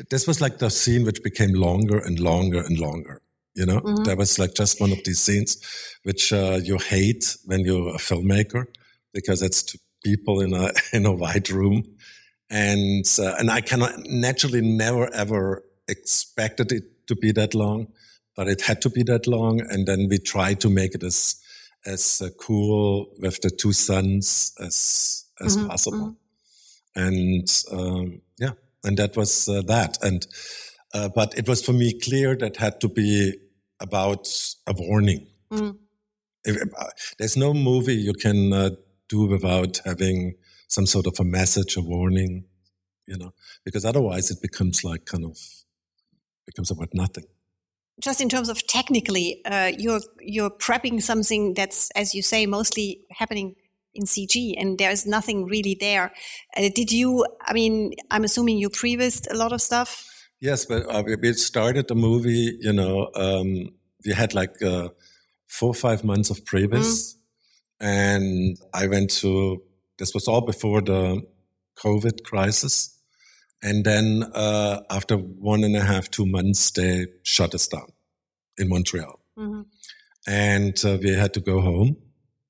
this 0.10 0.28
was 0.28 0.42
like 0.42 0.60
the 0.60 0.70
scene 0.70 1.06
which 1.06 1.24
became 1.24 1.54
longer 1.54 1.98
and 1.98 2.20
longer 2.20 2.60
and 2.60 2.80
longer. 2.80 3.22
You 3.56 3.66
know, 3.66 3.82
mm-hmm. 3.82 4.04
that 4.04 4.18
was 4.18 4.40
like 4.40 4.54
just 4.54 4.80
one 4.80 4.92
of 4.92 5.04
these 5.04 5.20
scenes 5.20 5.58
which 6.04 6.32
uh, 6.32 6.60
you 6.64 6.78
hate 6.78 7.36
when 7.46 7.62
you're 7.62 7.90
a 7.90 7.98
filmmaker 7.98 8.68
because 9.14 9.42
it's 9.42 9.64
two 9.64 9.80
people 10.04 10.40
in 10.40 10.54
a 10.54 10.72
in 10.94 11.06
a 11.06 11.12
white 11.12 11.50
room, 11.50 11.84
and 12.50 13.06
uh, 13.20 13.36
and 13.38 13.50
I 13.52 13.62
cannot 13.62 14.06
naturally 14.06 14.62
never 14.62 15.14
ever 15.14 15.64
expected 15.88 16.72
it 16.72 17.08
to 17.08 17.16
be 17.16 17.32
that 17.34 17.54
long, 17.54 17.88
but 18.36 18.48
it 18.48 18.62
had 18.62 18.82
to 18.84 18.90
be 18.90 19.04
that 19.04 19.28
long, 19.28 19.62
and 19.62 19.88
then 19.88 20.08
we 20.10 20.20
tried 20.20 20.62
to 20.62 20.70
make 20.70 20.96
it 20.96 21.04
as 21.04 21.42
as 21.86 22.22
uh, 22.22 22.30
cool 22.40 23.08
with 23.18 23.42
the 23.42 23.50
two 23.50 23.74
sons 23.74 24.54
as 24.60 25.26
as 25.42 25.58
mm-hmm. 25.58 25.68
possible. 25.68 25.98
Mm-hmm 25.98 26.29
and 26.96 27.48
um, 27.72 28.22
yeah, 28.40 28.54
and 28.84 28.98
that 28.98 29.16
was 29.16 29.48
uh, 29.48 29.62
that. 29.64 29.98
And 30.02 30.26
uh, 30.94 31.10
but 31.10 31.38
it 31.38 31.48
was 31.48 31.64
for 31.64 31.74
me 31.74 32.00
clear 32.00 32.36
that 32.38 32.58
had 32.58 32.82
to 32.82 32.90
be 32.90 33.34
about 33.80 34.28
a 34.68 34.74
warning. 34.74 35.28
Mm. 35.52 35.78
If, 36.44 36.62
uh, 36.78 36.86
there's 37.18 37.38
no 37.38 37.54
movie 37.54 37.96
you 37.96 38.14
can 38.14 38.54
uh, 38.54 38.70
do 39.08 39.26
without 39.26 39.82
having 39.86 40.36
some 40.68 40.86
sort 40.86 41.08
of 41.08 41.20
a 41.20 41.24
message, 41.24 41.76
a 41.78 41.82
warning, 41.82 42.46
you 43.06 43.18
know, 43.18 43.34
because 43.66 43.86
otherwise 43.86 44.32
it 44.32 44.42
becomes 44.42 44.84
like 44.84 45.06
kind 45.06 45.26
of 45.26 45.38
becomes 46.46 46.72
about 46.72 46.90
nothing 46.94 47.26
just 48.00 48.22
in 48.22 48.30
terms 48.30 48.50
of 48.50 48.66
technically, 48.68 49.42
uh, 49.46 49.72
you're 49.78 50.00
you're 50.22 50.50
prepping 50.50 51.02
something 51.02 51.54
that's, 51.54 51.92
as 51.92 52.16
you 52.16 52.22
say, 52.22 52.46
mostly 52.46 53.02
happening 53.12 53.56
in 54.00 54.06
CG 54.06 54.56
and 54.58 54.78
there's 54.78 55.06
nothing 55.06 55.46
really 55.46 55.76
there. 55.80 56.12
Uh, 56.56 56.70
did 56.74 56.92
you, 56.92 57.26
I 57.46 57.54
mean, 57.54 57.94
I'm 58.10 58.24
assuming 58.24 58.58
you 58.58 58.70
prevised 58.70 59.28
a 59.30 59.36
lot 59.36 59.52
of 59.52 59.62
stuff? 59.62 60.08
Yes, 60.40 60.66
but 60.66 60.84
uh, 60.90 61.04
we 61.22 61.34
started 61.34 61.88
the 61.88 61.96
movie, 61.96 62.58
you 62.62 62.72
know, 62.72 63.12
um, 63.16 63.70
we 64.06 64.14
had 64.14 64.34
like 64.34 64.62
uh, 64.64 64.90
four 65.48 65.70
or 65.70 65.76
five 65.76 66.04
months 66.04 66.30
of 66.30 66.46
previs. 66.46 66.96
Mm. 67.02 67.16
And 67.82 68.58
I 68.74 68.88
went 68.88 69.10
to, 69.22 69.62
this 69.98 70.14
was 70.14 70.28
all 70.28 70.42
before 70.42 70.82
the 70.82 71.22
COVID 71.78 72.24
crisis. 72.24 72.98
And 73.62 73.84
then 73.84 74.24
uh, 74.34 74.82
after 74.90 75.18
one 75.18 75.66
and 75.66 75.76
a 75.76 75.82
half, 75.82 76.10
two 76.10 76.26
months, 76.26 76.72
they 76.72 77.08
shut 77.24 77.54
us 77.54 77.68
down 77.68 77.92
in 78.58 78.70
Montreal. 78.70 79.20
Mm-hmm. 79.38 79.62
And 80.28 80.86
uh, 80.86 80.98
we 81.02 81.14
had 81.14 81.34
to 81.34 81.42
go 81.42 81.60
home 81.60 81.98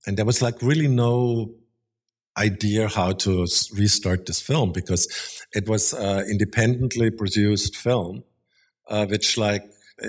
and 0.09 0.17
there 0.17 0.25
was 0.25 0.41
like 0.41 0.59
really 0.63 0.87
no 0.87 1.53
idea 2.35 2.87
how 2.87 3.11
to 3.11 3.45
restart 3.75 4.25
this 4.25 4.41
film 4.41 4.71
because 4.71 5.07
it 5.53 5.69
was 5.69 5.93
uh, 5.93 6.23
independently 6.27 7.11
produced 7.11 7.77
film, 7.77 8.23
uh, 8.87 9.05
which 9.05 9.37
like 9.37 9.63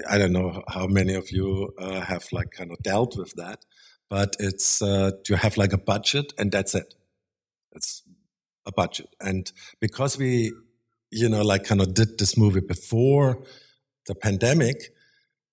I 0.09 0.16
don't 0.16 0.33
know 0.33 0.62
how 0.69 0.87
many 0.87 1.14
of 1.14 1.30
you 1.30 1.75
uh, 1.78 2.00
have 2.00 2.25
like 2.33 2.50
kind 2.50 2.73
of 2.73 2.78
dealt 2.78 3.14
with 3.14 3.35
that, 3.35 3.66
but 4.09 4.37
it's 4.38 4.80
uh, 4.80 5.11
you 5.28 5.37
have 5.37 5.59
like 5.59 5.75
a 5.75 5.78
budget 5.92 6.33
and 6.38 6.50
that's 6.50 6.75
it. 6.75 6.95
It's 7.73 8.02
a 8.64 8.73
budget, 8.73 9.14
and 9.21 9.52
because 9.80 10.16
we, 10.16 10.50
you 11.11 11.28
know, 11.28 11.42
like 11.42 11.64
kind 11.64 11.83
of 11.83 11.92
did 11.92 12.16
this 12.16 12.38
movie 12.38 12.61
before 12.61 13.42
the 14.07 14.14
pandemic, 14.14 14.95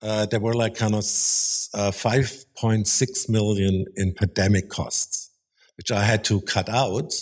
uh, 0.01 0.25
there 0.27 0.39
were 0.39 0.54
like 0.54 0.75
kind 0.75 0.94
of 0.94 1.00
uh, 1.00 1.92
5.6 1.92 3.30
million 3.30 3.86
in 3.96 4.13
pandemic 4.13 4.70
costs, 4.70 5.32
which 5.75 5.92
I 5.92 6.04
had 6.04 6.24
to 6.25 6.42
cut 6.42 6.70
out 6.70 7.13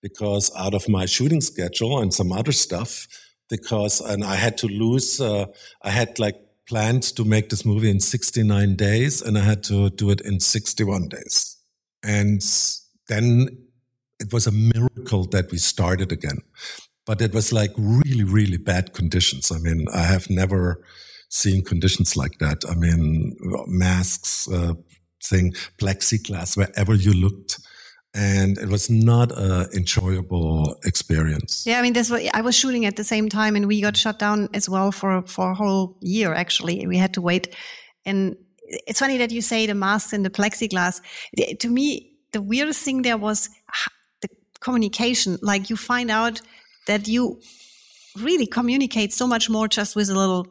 because 0.00 0.50
out 0.56 0.74
of 0.74 0.88
my 0.88 1.06
shooting 1.06 1.40
schedule 1.40 2.00
and 2.00 2.12
some 2.12 2.32
other 2.32 2.52
stuff, 2.52 3.06
because, 3.48 4.00
and 4.00 4.24
I 4.24 4.36
had 4.36 4.58
to 4.58 4.66
lose, 4.66 5.20
uh, 5.20 5.46
I 5.82 5.90
had 5.90 6.18
like 6.18 6.36
planned 6.68 7.02
to 7.02 7.24
make 7.24 7.50
this 7.50 7.64
movie 7.64 7.90
in 7.90 8.00
69 8.00 8.76
days 8.76 9.20
and 9.20 9.36
I 9.36 9.42
had 9.42 9.62
to 9.64 9.90
do 9.90 10.10
it 10.10 10.20
in 10.20 10.40
61 10.40 11.08
days. 11.08 11.56
And 12.02 12.42
then 13.08 13.48
it 14.18 14.32
was 14.32 14.46
a 14.46 14.52
miracle 14.52 15.24
that 15.26 15.50
we 15.50 15.58
started 15.58 16.12
again. 16.12 16.38
But 17.04 17.20
it 17.20 17.34
was 17.34 17.52
like 17.52 17.72
really, 17.76 18.24
really 18.24 18.56
bad 18.56 18.92
conditions. 18.94 19.50
I 19.50 19.58
mean, 19.58 19.86
I 19.92 20.04
have 20.04 20.30
never, 20.30 20.84
seeing 21.32 21.64
conditions 21.64 22.14
like 22.14 22.38
that. 22.38 22.62
I 22.68 22.74
mean, 22.74 23.34
masks, 23.66 24.46
uh, 24.52 24.74
thing, 25.24 25.54
plexiglass 25.78 26.56
wherever 26.56 26.94
you 26.94 27.12
looked. 27.12 27.58
And 28.14 28.58
it 28.58 28.68
was 28.68 28.90
not 28.90 29.32
an 29.32 29.68
enjoyable 29.74 30.76
experience. 30.84 31.64
Yeah, 31.66 31.78
I 31.78 31.82
mean, 31.82 31.94
that's 31.94 32.10
what 32.10 32.22
I 32.34 32.42
was 32.42 32.54
shooting 32.54 32.84
at 32.84 32.96
the 32.96 33.04
same 33.04 33.30
time, 33.30 33.56
and 33.56 33.66
we 33.66 33.80
got 33.80 33.96
shut 33.96 34.18
down 34.18 34.50
as 34.52 34.68
well 34.68 34.92
for 34.92 35.22
for 35.22 35.52
a 35.52 35.54
whole 35.54 35.96
year. 36.02 36.34
Actually, 36.34 36.86
we 36.86 36.98
had 36.98 37.14
to 37.14 37.22
wait. 37.22 37.56
And 38.04 38.36
it's 38.86 38.98
funny 38.98 39.16
that 39.16 39.30
you 39.30 39.40
say 39.40 39.66
the 39.66 39.74
masks 39.74 40.12
and 40.12 40.26
the 40.26 40.30
plexiglass. 40.30 41.00
To 41.60 41.68
me, 41.70 42.12
the 42.32 42.42
weirdest 42.42 42.84
thing 42.84 43.00
there 43.00 43.16
was 43.16 43.48
the 44.20 44.28
communication. 44.60 45.38
Like 45.40 45.70
you 45.70 45.76
find 45.76 46.10
out 46.10 46.42
that 46.86 47.08
you 47.08 47.40
really 48.18 48.46
communicate 48.46 49.14
so 49.14 49.26
much 49.26 49.48
more 49.48 49.68
just 49.68 49.96
with 49.96 50.10
a 50.10 50.14
little 50.14 50.46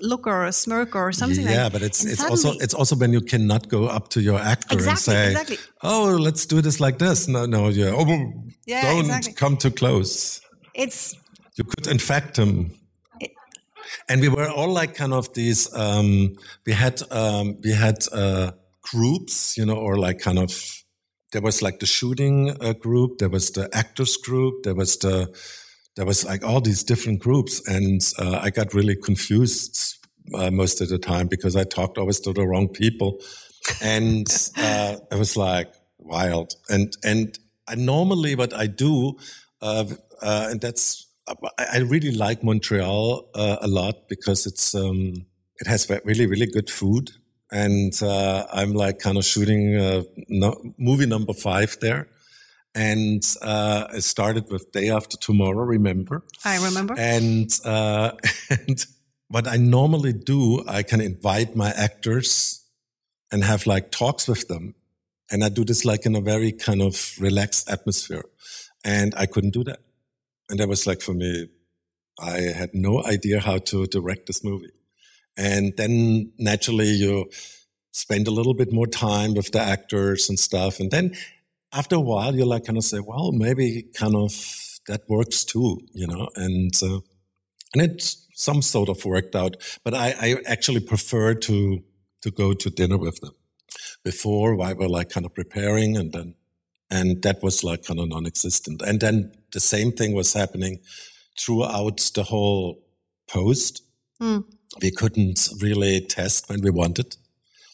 look 0.00 0.26
or 0.26 0.44
a 0.44 0.52
smirk 0.52 0.94
or 0.94 1.12
something 1.12 1.44
yeah 1.44 1.64
like 1.64 1.72
but 1.72 1.82
it's 1.82 2.04
it's 2.04 2.22
also 2.22 2.52
it's 2.60 2.74
also 2.74 2.96
when 2.96 3.12
you 3.12 3.20
cannot 3.20 3.68
go 3.68 3.86
up 3.86 4.08
to 4.08 4.20
your 4.20 4.38
actor 4.38 4.74
exactly, 4.74 4.90
and 4.90 4.98
say 4.98 5.26
exactly. 5.30 5.58
oh 5.82 6.16
let's 6.20 6.46
do 6.46 6.60
this 6.60 6.80
like 6.80 6.98
this. 6.98 7.28
No 7.28 7.46
no 7.46 7.68
yeah. 7.68 7.92
Oh 7.94 8.06
yeah, 8.66 8.82
don't 8.82 9.00
exactly. 9.00 9.32
come 9.34 9.56
too 9.56 9.70
close. 9.70 10.40
It's 10.74 11.14
you 11.56 11.64
could 11.64 11.86
infect 11.86 12.36
him. 12.36 12.72
And 14.08 14.20
we 14.20 14.28
were 14.28 14.50
all 14.50 14.72
like 14.72 14.94
kind 14.94 15.12
of 15.12 15.32
these 15.34 15.72
um 15.74 16.34
we 16.66 16.72
had 16.72 17.00
um 17.10 17.58
we 17.62 17.72
had 17.72 17.96
uh 18.12 18.52
groups 18.82 19.56
you 19.56 19.64
know 19.64 19.76
or 19.76 19.96
like 19.96 20.18
kind 20.18 20.38
of 20.38 20.84
there 21.32 21.42
was 21.42 21.62
like 21.62 21.78
the 21.80 21.86
shooting 21.86 22.56
uh, 22.60 22.72
group 22.72 23.18
there 23.18 23.28
was 23.28 23.50
the 23.52 23.68
actors 23.72 24.16
group 24.16 24.62
there 24.62 24.74
was 24.74 24.96
the 24.98 25.28
there 25.96 26.06
was 26.06 26.24
like 26.24 26.44
all 26.44 26.60
these 26.60 26.82
different 26.82 27.20
groups 27.20 27.66
and 27.68 28.00
uh, 28.18 28.38
i 28.42 28.50
got 28.50 28.74
really 28.74 28.96
confused 28.96 29.98
uh, 30.34 30.50
most 30.50 30.80
of 30.80 30.88
the 30.88 30.98
time 30.98 31.26
because 31.26 31.56
i 31.56 31.64
talked 31.64 31.98
always 31.98 32.20
to 32.20 32.32
the 32.32 32.46
wrong 32.46 32.68
people. 32.68 33.20
And 33.80 34.26
uh, 34.58 34.96
it 35.10 35.18
was 35.18 35.38
like 35.38 35.72
wild. 35.98 36.52
And 36.68 36.94
and 37.02 37.38
I, 37.66 37.76
normally 37.76 38.34
what 38.34 38.52
i 38.52 38.66
do 38.66 39.16
uh, 39.64 39.84
uh, 40.20 40.48
and 40.50 40.60
that's 40.60 41.06
I 41.58 41.78
really 41.78 42.10
like 42.10 42.44
Montreal 42.44 43.30
uh, 43.34 43.56
a 43.62 43.66
lot 43.66 44.08
because 44.10 44.44
it's 44.44 44.74
um, 44.74 45.24
it 45.56 45.66
has 45.66 45.88
really 46.04 46.26
really 46.26 46.44
good 46.44 46.68
food, 46.68 47.12
and 47.50 47.94
uh, 48.02 48.44
I'm 48.52 48.74
like 48.74 48.98
kind 48.98 49.16
of 49.16 49.24
shooting 49.24 50.04
no, 50.28 50.74
movie 50.76 51.06
number 51.06 51.32
five 51.32 51.78
there, 51.80 52.08
and 52.74 53.22
uh, 53.40 53.86
it 53.94 54.02
started 54.02 54.50
with 54.50 54.72
Day 54.72 54.90
After 54.90 55.16
Tomorrow. 55.16 55.64
Remember? 55.64 56.24
I 56.44 56.62
remember. 56.64 56.94
And 56.98 57.48
uh, 57.64 58.12
and 58.50 58.84
what 59.28 59.46
I 59.46 59.56
normally 59.56 60.12
do, 60.12 60.64
I 60.66 60.82
can 60.82 61.00
invite 61.00 61.56
my 61.56 61.70
actors 61.70 62.64
and 63.30 63.44
have 63.44 63.66
like 63.66 63.90
talks 63.90 64.28
with 64.28 64.48
them, 64.48 64.74
and 65.30 65.44
I 65.44 65.48
do 65.48 65.64
this 65.64 65.84
like 65.84 66.06
in 66.06 66.16
a 66.16 66.20
very 66.20 66.52
kind 66.52 66.82
of 66.82 67.14
relaxed 67.18 67.70
atmosphere, 67.70 68.24
and 68.84 69.14
I 69.16 69.26
couldn't 69.26 69.54
do 69.54 69.64
that, 69.64 69.80
and 70.50 70.58
that 70.58 70.68
was 70.68 70.86
like 70.86 71.00
for 71.00 71.14
me, 71.14 71.48
I 72.20 72.40
had 72.40 72.70
no 72.74 73.02
idea 73.04 73.40
how 73.40 73.58
to 73.58 73.86
direct 73.86 74.26
this 74.26 74.44
movie, 74.44 74.72
and 75.36 75.72
then 75.76 76.32
naturally 76.38 76.90
you 76.90 77.30
spend 77.92 78.26
a 78.26 78.32
little 78.32 78.54
bit 78.54 78.72
more 78.72 78.88
time 78.88 79.34
with 79.34 79.52
the 79.52 79.60
actors 79.60 80.28
and 80.28 80.38
stuff, 80.38 80.80
and 80.80 80.90
then 80.90 81.14
after 81.74 81.96
a 81.96 82.00
while, 82.00 82.34
you 82.34 82.44
like 82.44 82.64
kind 82.64 82.78
of 82.78 82.84
say, 82.84 83.00
well, 83.00 83.32
maybe 83.32 83.86
kind 83.94 84.14
of 84.14 84.32
that 84.86 85.02
works 85.08 85.44
too, 85.44 85.80
you 85.92 86.06
know, 86.06 86.28
and 86.36 86.72
uh, 86.82 87.00
and 87.74 87.82
it's 87.82 88.26
some 88.34 88.62
sort 88.62 88.88
of 88.88 89.04
worked 89.04 89.34
out. 89.34 89.56
But 89.82 89.94
I, 89.94 90.14
I 90.20 90.36
actually 90.46 90.80
prefer 90.80 91.34
to 91.34 91.82
to 92.22 92.30
go 92.30 92.52
to 92.54 92.70
dinner 92.70 92.96
with 92.96 93.20
them. 93.20 93.34
Before, 94.04 94.60
I 94.62 94.72
were 94.72 94.88
like 94.88 95.10
kind 95.10 95.26
of 95.26 95.34
preparing, 95.34 95.96
and 95.96 96.12
then 96.12 96.34
and 96.90 97.22
that 97.22 97.42
was 97.42 97.64
like 97.64 97.84
kind 97.84 97.98
of 97.98 98.08
non-existent. 98.08 98.82
And 98.82 99.00
then 99.00 99.32
the 99.52 99.60
same 99.60 99.92
thing 99.92 100.14
was 100.14 100.32
happening 100.32 100.80
throughout 101.38 102.10
the 102.14 102.22
whole 102.22 102.84
post. 103.28 103.82
Mm. 104.20 104.44
We 104.80 104.90
couldn't 104.90 105.48
really 105.60 106.00
test 106.00 106.48
when 106.48 106.60
we 106.62 106.70
wanted. 106.70 107.16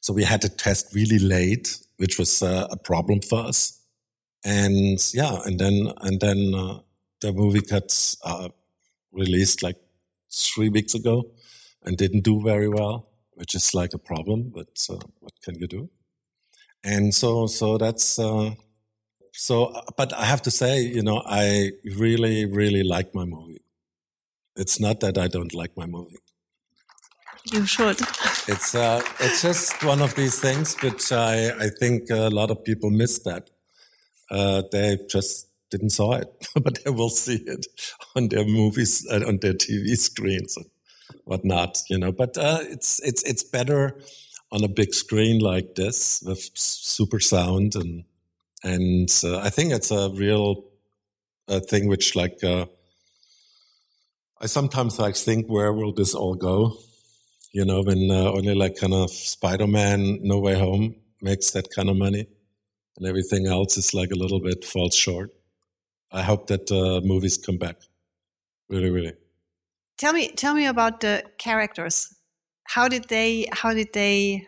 So 0.01 0.15
we 0.15 0.25
had 0.25 0.41
to 0.43 0.49
test 0.49 0.95
really 0.95 1.19
late, 1.19 1.79
which 1.99 2.19
was 2.19 2.43
uh, 2.43 2.67
a 2.71 2.77
problem 2.77 3.21
for 3.21 3.41
us 3.41 3.80
and 4.45 4.99
yeah, 5.13 5.41
and 5.45 5.59
then 5.59 5.93
and 6.01 6.21
then 6.21 6.55
uh, 6.55 6.79
the 7.21 7.33
movie 7.33 7.61
cuts 7.61 8.17
uh, 8.25 8.49
released 9.13 9.63
like 9.63 9.77
three 10.33 10.69
weeks 10.69 10.95
ago 10.95 11.31
and 11.85 11.97
didn't 11.97 12.25
do 12.25 12.41
very 12.41 12.69
well, 12.69 13.09
which 13.33 13.55
is 13.55 13.75
like 13.75 13.93
a 13.93 13.99
problem. 13.99 14.51
But 14.55 14.87
uh, 14.89 14.99
what 15.21 15.33
can 15.43 15.59
you 15.59 15.67
do? 15.67 15.91
And 16.83 17.15
so 17.15 17.47
so 17.47 17.77
that's 17.77 18.19
uh, 18.19 18.55
so. 19.33 19.75
But 19.97 20.13
I 20.15 20.25
have 20.25 20.43
to 20.43 20.51
say, 20.51 20.81
you 20.81 21.03
know, 21.03 21.23
I 21.27 21.73
really 21.85 22.47
really 22.47 22.83
like 22.83 23.15
my 23.15 23.25
movie. 23.25 23.61
It's 24.57 24.81
not 24.81 25.01
that 25.01 25.19
I 25.19 25.29
don't 25.29 25.55
like 25.55 25.77
my 25.77 25.87
movie. 25.87 26.19
You 27.53 27.67
should. 27.67 28.01
It's 28.49 28.75
uh, 28.75 29.03
it's 29.19 29.43
just 29.43 29.85
one 29.85 30.01
of 30.01 30.15
these 30.15 30.41
things 30.41 30.77
which 30.83 31.13
I 31.13 31.51
I 31.67 31.69
think 31.79 32.09
a 32.11 32.31
lot 32.31 32.51
of 32.51 32.65
people 32.65 32.91
miss 32.91 33.19
that 33.21 33.50
uh, 34.31 34.63
they 34.71 34.99
just 35.09 35.49
didn't 35.71 35.91
saw 35.91 36.13
it, 36.15 36.49
but 36.63 36.85
they 36.85 36.91
will 36.91 37.11
see 37.11 37.37
it 37.47 37.67
on 38.17 38.29
their 38.29 38.45
movies, 38.45 39.07
uh, 39.11 39.25
on 39.27 39.39
their 39.39 39.55
TV 39.55 39.97
screens 39.97 40.57
and 40.57 40.67
whatnot, 41.25 41.79
you 41.89 41.99
know. 41.99 42.13
But 42.13 42.37
uh, 42.37 42.61
it's 42.63 43.01
it's 43.01 43.23
it's 43.25 43.43
better 43.43 44.01
on 44.53 44.65
a 44.65 44.69
big 44.69 44.95
screen 44.95 45.39
like 45.39 45.77
this 45.77 46.23
with 46.27 46.51
super 46.55 47.21
sound 47.21 47.77
and 47.77 48.05
and 48.63 49.09
uh, 49.25 49.39
I 49.39 49.51
think 49.51 49.73
it's 49.73 49.91
a 49.91 50.11
real 50.11 50.65
uh, 51.49 51.61
thing 51.61 51.89
which 51.89 52.15
like 52.15 52.43
uh, 52.45 52.67
I 54.41 54.47
sometimes 54.47 54.99
like 54.99 55.17
think 55.17 55.47
where 55.47 55.73
will 55.73 55.93
this 55.93 56.15
all 56.15 56.35
go? 56.35 56.77
You 57.53 57.65
know, 57.65 57.83
when 57.83 58.11
uh, 58.11 58.31
only 58.31 58.55
like 58.55 58.77
kind 58.77 58.95
of 58.95 59.11
Spider-Man 59.11 60.21
No 60.23 60.39
Way 60.39 60.59
Home 60.59 60.95
makes 61.21 61.51
that 61.51 61.69
kind 61.75 61.89
of 61.91 61.97
money 61.97 62.27
and 63.01 63.09
everything 63.09 63.47
else 63.47 63.77
is 63.79 63.95
like 63.95 64.11
a 64.11 64.15
little 64.15 64.41
bit 64.41 64.65
falls 64.65 64.95
short. 64.95 65.31
I 66.13 66.23
hope 66.23 66.49
that 66.49 66.71
uh, 66.71 67.01
movies 67.05 67.39
come 67.39 67.57
back. 67.57 67.77
Really, 68.69 68.91
really. 68.91 69.15
Tell 69.97 70.13
me, 70.13 70.29
tell 70.29 70.55
me 70.55 70.67
about 70.67 71.01
the 71.01 71.25
characters. 71.39 72.15
How 72.65 72.89
did 72.89 73.09
they? 73.09 73.49
How 73.53 73.73
did 73.73 73.89
they 73.93 74.47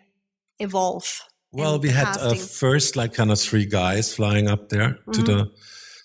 evolve? 0.58 1.22
Well, 1.50 1.78
we 1.78 1.90
had 1.90 2.16
uh, 2.18 2.34
first 2.34 2.96
like 2.96 3.14
kind 3.14 3.30
of 3.30 3.40
three 3.40 3.66
guys 3.66 4.14
flying 4.14 4.48
up 4.48 4.68
there 4.68 4.88
mm 4.88 4.98
-hmm. 5.04 5.12
to 5.12 5.22
the 5.22 5.32
mm-hmm. 5.32 5.54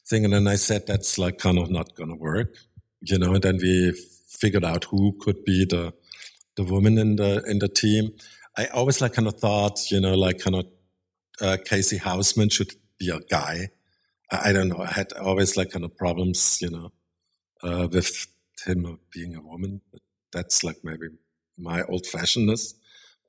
thing, 0.10 0.26
and 0.26 0.34
then 0.34 0.48
I 0.54 0.58
said 0.58 0.86
that's 0.86 1.18
like 1.18 1.38
kind 1.38 1.60
of 1.60 1.70
not 1.70 1.96
gonna 1.96 2.18
work, 2.18 2.58
you 3.10 3.18
know. 3.18 3.34
And 3.34 3.42
then 3.42 3.58
we 3.58 3.94
figured 4.40 4.66
out 4.66 4.86
who 4.86 5.16
could 5.18 5.44
be 5.44 5.66
the 5.66 5.94
the 6.56 6.64
woman 6.64 6.98
in 6.98 7.16
the 7.16 7.44
in 7.46 7.60
the 7.60 7.70
team. 7.70 8.14
I 8.58 8.66
always 8.74 9.02
like 9.02 9.14
kind 9.16 9.28
of 9.28 9.40
thought, 9.40 9.92
you 9.92 10.00
know, 10.00 10.16
like 10.28 10.44
kind 10.44 10.56
of 10.56 10.66
uh, 11.42 11.58
KC 11.64 12.00
Houseman 12.00 12.50
should 12.50 12.74
be 12.98 13.10
a 13.10 13.20
guy. 13.20 13.70
I, 14.32 14.50
I, 14.50 14.54
don't 14.54 14.70
know. 14.70 14.80
I 14.80 14.92
had 14.92 15.14
always 15.14 15.58
like 15.58 15.72
kind 15.72 15.86
of 15.86 15.96
problems, 15.96 16.60
you 16.62 16.70
know, 16.70 16.92
uh, 17.64 17.88
with 17.92 18.28
him 18.66 19.00
being 19.14 19.36
a 19.36 19.42
woman. 19.42 19.82
But 19.92 20.02
that's 20.32 20.64
like 20.64 20.78
maybe 20.84 21.08
my 21.58 21.84
old 21.84 22.06
fashionedness. 22.06 22.74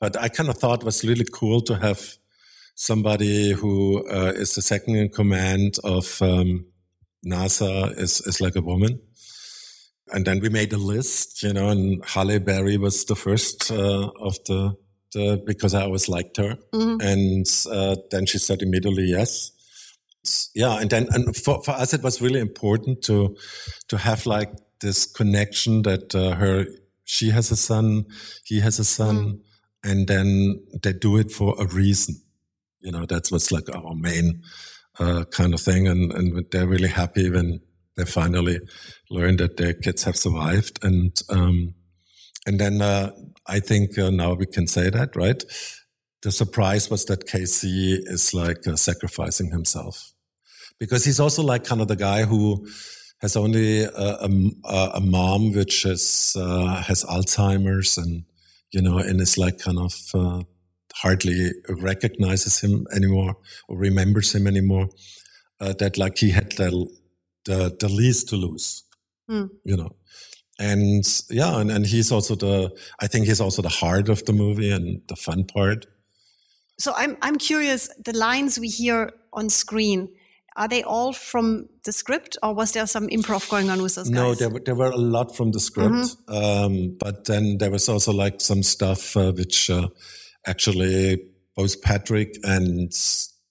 But 0.01 0.16
I 0.16 0.29
kind 0.29 0.49
of 0.49 0.59
thought 0.59 0.83
it 0.83 0.87
was 0.87 1.05
really 1.05 1.27
cool 1.33 1.61
to 1.62 1.77
have 1.77 2.16
somebody 2.75 3.53
who 3.53 4.07
uh, 4.09 4.33
is 4.37 4.55
the 4.55 4.62
second 4.62 4.94
in 4.94 5.09
command 5.09 5.79
of 5.83 6.23
um, 6.23 6.66
NASA 7.27 7.97
is, 7.99 8.21
is 8.21 8.40
like 8.40 8.55
a 8.55 8.62
woman. 8.62 9.01
And 10.11 10.25
then 10.25 10.40
we 10.40 10.49
made 10.49 10.73
a 10.73 10.79
list, 10.79 11.42
you 11.42 11.53
know, 11.53 11.68
and 11.68 12.03
Halle 12.05 12.38
Berry 12.38 12.79
was 12.79 13.05
the 13.05 13.16
first 13.16 13.71
uh, 13.71 14.11
of 14.21 14.37
the 14.47 14.77
uh, 15.16 15.37
because 15.44 15.75
I 15.75 15.83
always 15.83 16.09
liked 16.09 16.37
her. 16.37 16.57
Mm-hmm. 16.73 17.01
And 17.01 17.47
uh, 17.71 17.97
then 18.11 18.27
she 18.27 18.38
said 18.38 18.62
immediately 18.62 19.05
yes. 19.05 19.53
Yeah, 20.55 20.79
and 20.79 20.90
then 20.90 21.07
and 21.11 21.35
for, 21.35 21.62
for 21.62 21.71
us 21.71 21.94
it 21.94 22.03
was 22.03 22.21
really 22.21 22.40
important 22.40 23.03
to 23.05 23.37
to 23.88 23.97
have 23.97 24.27
like 24.27 24.51
this 24.81 25.07
connection 25.07 25.83
that 25.83 26.14
uh, 26.14 26.35
her 26.35 26.66
she 27.05 27.31
has 27.31 27.51
a 27.51 27.57
son, 27.57 28.05
he 28.44 28.61
has 28.61 28.79
a 28.79 28.85
son, 28.85 29.16
mm-hmm. 29.16 29.90
and 29.90 30.07
then 30.07 30.61
they 30.83 30.92
do 30.92 31.16
it 31.16 31.31
for 31.31 31.55
a 31.59 31.66
reason. 31.66 32.16
You 32.81 32.92
know, 32.92 33.07
that's 33.07 33.33
what's 33.33 33.51
like 33.51 33.75
our 33.75 33.94
main 33.94 34.42
uh, 34.99 35.25
kind 35.31 35.55
of 35.55 35.61
thing, 35.61 35.88
and 35.88 36.12
and 36.12 36.44
they're 36.51 36.66
really 36.66 36.88
happy 36.88 37.31
when 37.31 37.61
they 37.97 38.05
finally 38.05 38.61
learn 39.11 39.38
that 39.38 39.57
their 39.57 39.73
kids 39.73 40.05
have 40.05 40.16
survived 40.16 40.85
and. 40.85 41.18
Um, 41.31 41.75
and 42.47 42.59
then 42.59 42.81
uh, 42.81 43.11
I 43.49 43.61
think 43.61 43.99
uh, 43.99 44.11
now 44.11 44.35
we 44.35 44.47
can 44.47 44.67
say 44.67 44.91
that, 44.91 45.17
right? 45.17 45.43
The 46.23 46.31
surprise 46.31 46.91
was 46.91 47.05
that 47.07 47.27
KC 47.27 48.01
is 48.07 48.35
like 48.35 48.67
uh, 48.67 48.77
sacrificing 48.77 49.51
himself 49.51 50.13
because 50.79 51.05
he's 51.05 51.21
also 51.21 51.43
like 51.43 51.65
kind 51.65 51.81
of 51.81 51.89
the 51.89 51.97
guy 51.97 52.25
who 52.25 52.69
has 53.21 53.37
only 53.37 53.83
a, 53.83 53.91
a, 53.95 54.91
a 54.95 55.01
mom 55.01 55.53
which 55.53 55.85
is, 55.85 56.37
uh, 56.39 56.83
has 56.83 57.05
Alzheimer's 57.05 57.97
and, 57.97 58.25
you 58.71 58.83
know, 58.83 58.99
and 58.99 59.21
is 59.21 59.39
like 59.39 59.59
kind 59.59 59.79
of 59.79 59.95
uh, 60.15 60.43
hardly 60.95 61.51
recognizes 61.69 62.61
him 62.61 62.87
anymore 62.95 63.37
or 63.69 63.79
remembers 63.79 64.35
him 64.35 64.47
anymore. 64.47 64.89
Uh, 65.61 65.73
that 65.73 65.99
like 65.99 66.19
he 66.19 66.31
had 66.31 66.53
the, 66.53 66.89
the, 67.45 67.77
the 67.81 67.89
least 67.89 68.29
to 68.29 68.37
lose, 68.37 68.85
mm. 69.29 69.51
you 69.65 69.77
know 69.77 69.91
and 70.59 71.05
yeah 71.31 71.59
and, 71.61 71.71
and 71.71 71.87
he's 71.87 72.11
also 72.11 72.35
the 72.35 72.75
i 73.01 73.07
think 73.07 73.27
he's 73.27 73.40
also 73.40 73.62
the 73.62 73.68
heart 73.68 74.09
of 74.09 74.25
the 74.25 74.33
movie 74.33 74.71
and 74.71 75.01
the 75.09 75.16
fun 75.16 75.44
part 75.44 75.87
so 76.79 76.92
i'm 76.97 77.16
i'm 77.23 77.37
curious 77.37 77.88
the 78.05 78.16
lines 78.16 78.59
we 78.59 78.68
hear 78.68 79.12
on 79.33 79.49
screen 79.49 80.09
are 80.57 80.66
they 80.66 80.83
all 80.83 81.12
from 81.12 81.68
the 81.85 81.92
script 81.92 82.37
or 82.42 82.53
was 82.53 82.73
there 82.73 82.87
some 82.87 83.07
improv 83.09 83.49
going 83.49 83.71
on 83.71 83.81
with 83.81 83.94
those 83.94 84.11
guys? 84.11 84.14
no 84.14 84.35
there, 84.35 84.51
there 84.64 84.75
were 84.75 84.90
a 84.90 84.97
lot 84.97 85.37
from 85.37 85.53
the 85.53 85.61
script 85.61 85.90
mm 85.90 86.03
-hmm. 86.03 86.64
um, 86.64 86.97
but 86.99 87.25
then 87.25 87.59
there 87.59 87.71
was 87.71 87.88
also 87.88 88.12
like 88.12 88.40
some 88.40 88.62
stuff 88.62 89.16
uh, 89.16 89.33
which 89.33 89.71
uh, 89.71 89.87
actually 90.42 91.18
both 91.55 91.81
patrick 91.81 92.38
and 92.42 92.92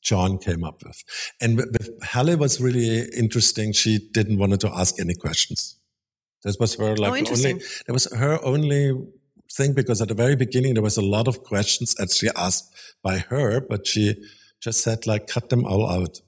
John 0.08 0.38
came 0.38 0.64
up 0.64 0.84
with. 0.86 1.04
And 1.42 1.58
with 1.58 1.90
Halle 2.02 2.36
was 2.38 2.62
really 2.62 3.10
interesting. 3.14 3.74
She 3.74 4.00
didn't 4.00 4.38
want 4.38 4.58
to 4.62 4.70
ask 4.74 5.02
any 5.02 5.16
questions. 5.16 5.77
This 6.44 6.58
was 6.60 6.76
her 6.76 6.96
like 6.96 7.12
oh, 7.12 7.34
only. 7.34 7.54
That 7.86 7.94
was 7.94 8.12
her 8.14 8.44
only 8.44 8.94
thing 9.52 9.74
because 9.74 10.02
at 10.02 10.10
the 10.10 10.14
very 10.14 10.36
beginning 10.36 10.74
there 10.74 10.84
was 10.84 10.98
a 10.98 11.02
lot 11.02 11.28
of 11.28 11.44
questions 11.44 11.96
actually 12.00 12.32
asked 12.36 12.74
by 13.02 13.18
her, 13.18 13.62
but 13.62 13.88
she 13.88 14.16
just 14.60 14.82
said 14.82 15.08
like 15.08 15.28
cut 15.28 15.50
them 15.50 15.66
all 15.66 15.90
out. 15.90 16.22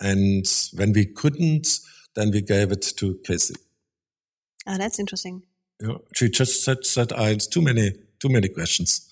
And 0.00 0.46
when 0.74 0.92
we 0.92 1.06
couldn't, 1.06 1.78
then 2.14 2.30
we 2.30 2.42
gave 2.42 2.72
it 2.72 2.82
to 2.96 3.20
KC. 3.26 3.56
Oh, 4.66 4.78
that's 4.78 4.98
interesting. 4.98 5.42
Know, 5.80 6.02
she 6.14 6.28
just 6.28 6.62
said, 6.64 6.84
said 6.84 7.12
oh, 7.14 7.26
it's 7.26 7.46
too 7.46 7.62
many, 7.62 7.92
too 8.20 8.28
many 8.28 8.48
questions. 8.48 9.08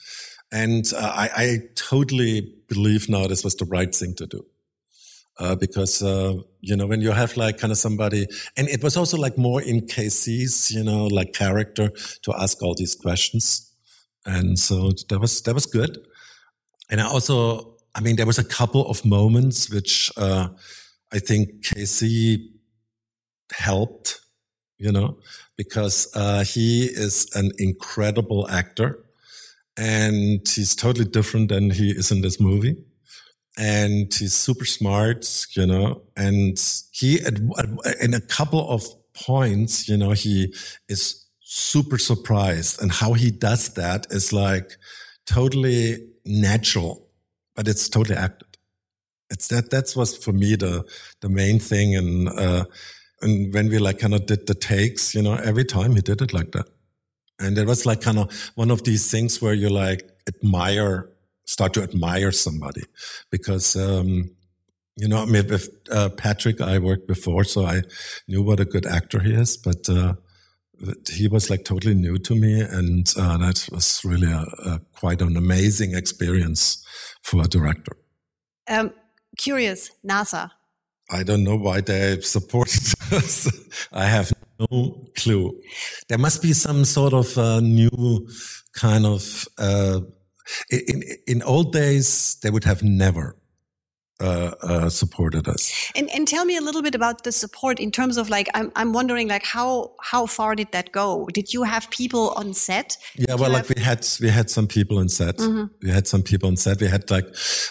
And 0.53 0.85
uh, 0.97 1.13
I, 1.15 1.31
I, 1.37 1.59
totally 1.77 2.55
believe 2.69 3.09
now 3.09 3.27
this 3.29 3.45
was 3.45 3.55
the 3.55 3.65
right 3.65 3.95
thing 3.95 4.15
to 4.15 4.27
do. 4.27 4.47
Uh, 5.41 5.57
because 5.57 6.03
uh, 6.03 6.35
you 6.61 6.77
know 6.77 6.87
when 6.87 7.01
you 7.01 7.11
have 7.11 7.37
like 7.37 7.59
kind 7.59 7.73
of 7.73 7.79
somebody, 7.79 8.27
and 8.57 8.69
it 8.69 8.83
was 8.83 8.97
also 8.97 9.17
like 9.17 9.39
more 9.39 9.63
in 9.63 9.81
KC's 9.81 10.71
you 10.71 10.85
know 10.85 11.07
like 11.07 11.33
character 11.33 11.91
to 12.23 12.35
ask 12.35 12.63
all 12.63 12.75
these 12.75 12.95
questions, 12.95 13.73
and 14.27 14.59
so 14.59 14.93
that 15.09 15.19
was 15.19 15.41
that 15.43 15.55
was 15.55 15.67
good. 15.67 15.99
And 16.91 17.01
I 17.01 17.07
also, 17.07 17.77
I 17.95 18.01
mean, 18.01 18.17
there 18.17 18.27
was 18.27 18.39
a 18.39 18.45
couple 18.45 18.87
of 18.87 19.05
moments 19.05 19.71
which 19.71 20.11
uh, 20.17 20.49
I 21.13 21.21
think 21.21 21.65
KC 21.65 22.49
helped, 23.53 24.21
you 24.79 24.91
know, 24.91 25.19
because 25.57 26.09
uh, 26.15 26.45
he 26.45 26.87
is 26.87 27.29
an 27.35 27.53
incredible 27.59 28.49
actor 28.49 29.05
and 29.77 30.41
he's 30.49 30.75
totally 30.75 31.05
different 31.05 31.49
than 31.49 31.71
he 31.71 31.91
is 31.91 32.11
in 32.11 32.23
this 32.23 32.41
movie 32.41 32.77
and 33.61 34.13
he's 34.15 34.33
super 34.33 34.65
smart, 34.65 35.47
you 35.55 35.67
know, 35.67 36.01
and 36.17 36.59
he, 36.93 37.21
in 38.01 38.15
a 38.15 38.21
couple 38.23 38.67
of 38.71 38.83
points, 39.13 39.87
you 39.87 39.99
know, 39.99 40.13
he 40.13 40.55
is 40.89 41.27
super 41.41 41.99
surprised 41.99 42.81
and 42.81 42.91
how 42.91 43.13
he 43.13 43.31
does 43.31 43.75
that 43.75 44.07
is 44.09 44.33
like 44.33 44.79
totally 45.27 46.09
natural, 46.25 47.07
but 47.55 47.69
it's 47.69 47.87
totally 47.91 48.17
acted. 48.17 48.49
It's 49.29 49.49
that, 49.49 49.69
that's 49.71 49.95
was 49.95 50.17
for 50.17 50.33
me 50.33 50.57
the, 50.57 50.89
the 51.21 51.29
main 51.29 51.59
thing. 51.59 51.95
And, 51.95 52.31
uh, 52.31 52.65
and 53.21 53.53
when 53.53 53.69
we 53.69 53.79
like 53.79 53.99
kind 53.99 54.15
of 54.15 54.25
did 54.25 54.47
the 54.47 54.55
takes, 54.55 55.15
you 55.15 55.21
know, 55.21 55.35
every 55.35 55.67
time 55.67 55.97
he 55.97 56.01
did 56.01 56.23
it 56.23 56.33
like 56.33 56.53
that. 56.53 56.67
And 57.39 57.59
it 57.59 57.67
was 57.67 57.85
like 57.85 58.01
kind 58.01 58.19
of 58.19 58.51
one 58.55 58.71
of 58.71 58.85
these 58.85 59.11
things 59.11 59.43
where 59.43 59.55
you 59.55 59.69
like 59.69 60.09
admire 60.27 61.11
start 61.51 61.75
to 61.75 61.83
admire 61.83 62.31
somebody 62.31 62.83
because, 63.31 63.75
um, 63.75 64.31
you 64.97 65.09
know, 65.09 65.23
I 65.23 65.25
mean, 65.25 65.49
with 65.49 65.69
uh, 65.91 66.09
Patrick, 66.11 66.61
I 66.61 66.79
worked 66.79 67.09
before, 67.09 67.43
so 67.43 67.65
I 67.67 67.83
knew 68.29 68.43
what 68.43 68.61
a 68.61 68.65
good 68.65 68.87
actor 68.87 69.19
he 69.19 69.33
is, 69.35 69.57
but 69.57 69.89
uh, 69.89 70.15
he 71.11 71.27
was 71.27 71.51
like 71.51 71.65
totally 71.65 71.95
new 71.95 72.19
to 72.19 72.35
me, 72.35 72.61
and 72.61 73.13
uh, 73.19 73.37
that 73.39 73.69
was 73.73 74.01
really 74.05 74.31
a, 74.31 74.45
a, 74.65 74.81
quite 74.93 75.21
an 75.23 75.37
amazing 75.37 75.95
experience 75.95 76.85
for 77.23 77.43
a 77.43 77.49
director. 77.49 77.97
Um, 78.69 78.93
curious, 79.37 79.91
NASA. 80.09 80.51
I 81.11 81.25
don't 81.25 81.43
know 81.43 81.57
why 81.57 81.81
they 81.81 82.21
supported 82.21 82.95
us. 83.13 83.49
I 83.93 84.05
have 84.05 84.33
no 84.61 85.09
clue. 85.17 85.61
There 86.09 86.19
must 86.19 86.43
be 86.43 86.53
some 86.53 86.85
sort 86.85 87.13
of 87.13 87.37
uh, 87.37 87.59
new 87.59 88.29
kind 88.73 89.05
of 89.05 89.49
uh, 89.59 90.01
in, 90.71 91.03
in 91.27 91.43
old 91.43 91.73
days, 91.73 92.37
they 92.43 92.51
would 92.51 92.65
have 92.65 92.83
never 92.83 93.37
uh, 94.21 94.55
uh, 94.63 94.89
supported 94.91 95.49
us. 95.49 95.91
And, 95.97 96.11
and 96.11 96.29
tell 96.29 96.45
me 96.45 96.57
a 96.57 96.61
little 96.61 96.83
bit 96.83 96.95
about 96.95 97.25
the 97.25 97.33
support 97.33 97.81
in 97.81 97.91
terms 97.91 98.19
of 98.19 98.29
like 98.29 98.49
I'm 98.55 98.71
I'm 98.77 98.93
wondering 98.93 99.29
like 99.29 99.45
how 99.45 99.93
how 100.03 100.27
far 100.27 100.55
did 100.55 100.73
that 100.73 100.93
go? 100.93 101.27
Did 101.33 101.55
you 101.55 101.63
have 101.63 101.91
people 101.91 102.35
on 102.37 102.53
set? 102.53 102.99
Yeah, 103.17 103.35
well, 103.37 103.51
like 103.51 103.69
we 103.69 103.81
had 103.81 104.07
we 104.21 104.29
had 104.29 104.51
some 104.51 104.67
people 104.67 104.99
on 104.99 105.09
set. 105.09 105.39
Mm 105.39 105.53
-hmm. 105.57 105.71
We 105.83 105.91
had 105.91 106.07
some 106.09 106.23
people 106.23 106.49
on 106.49 106.57
set. 106.57 106.81
We 106.81 106.89
had 106.89 107.11
like 107.11 107.29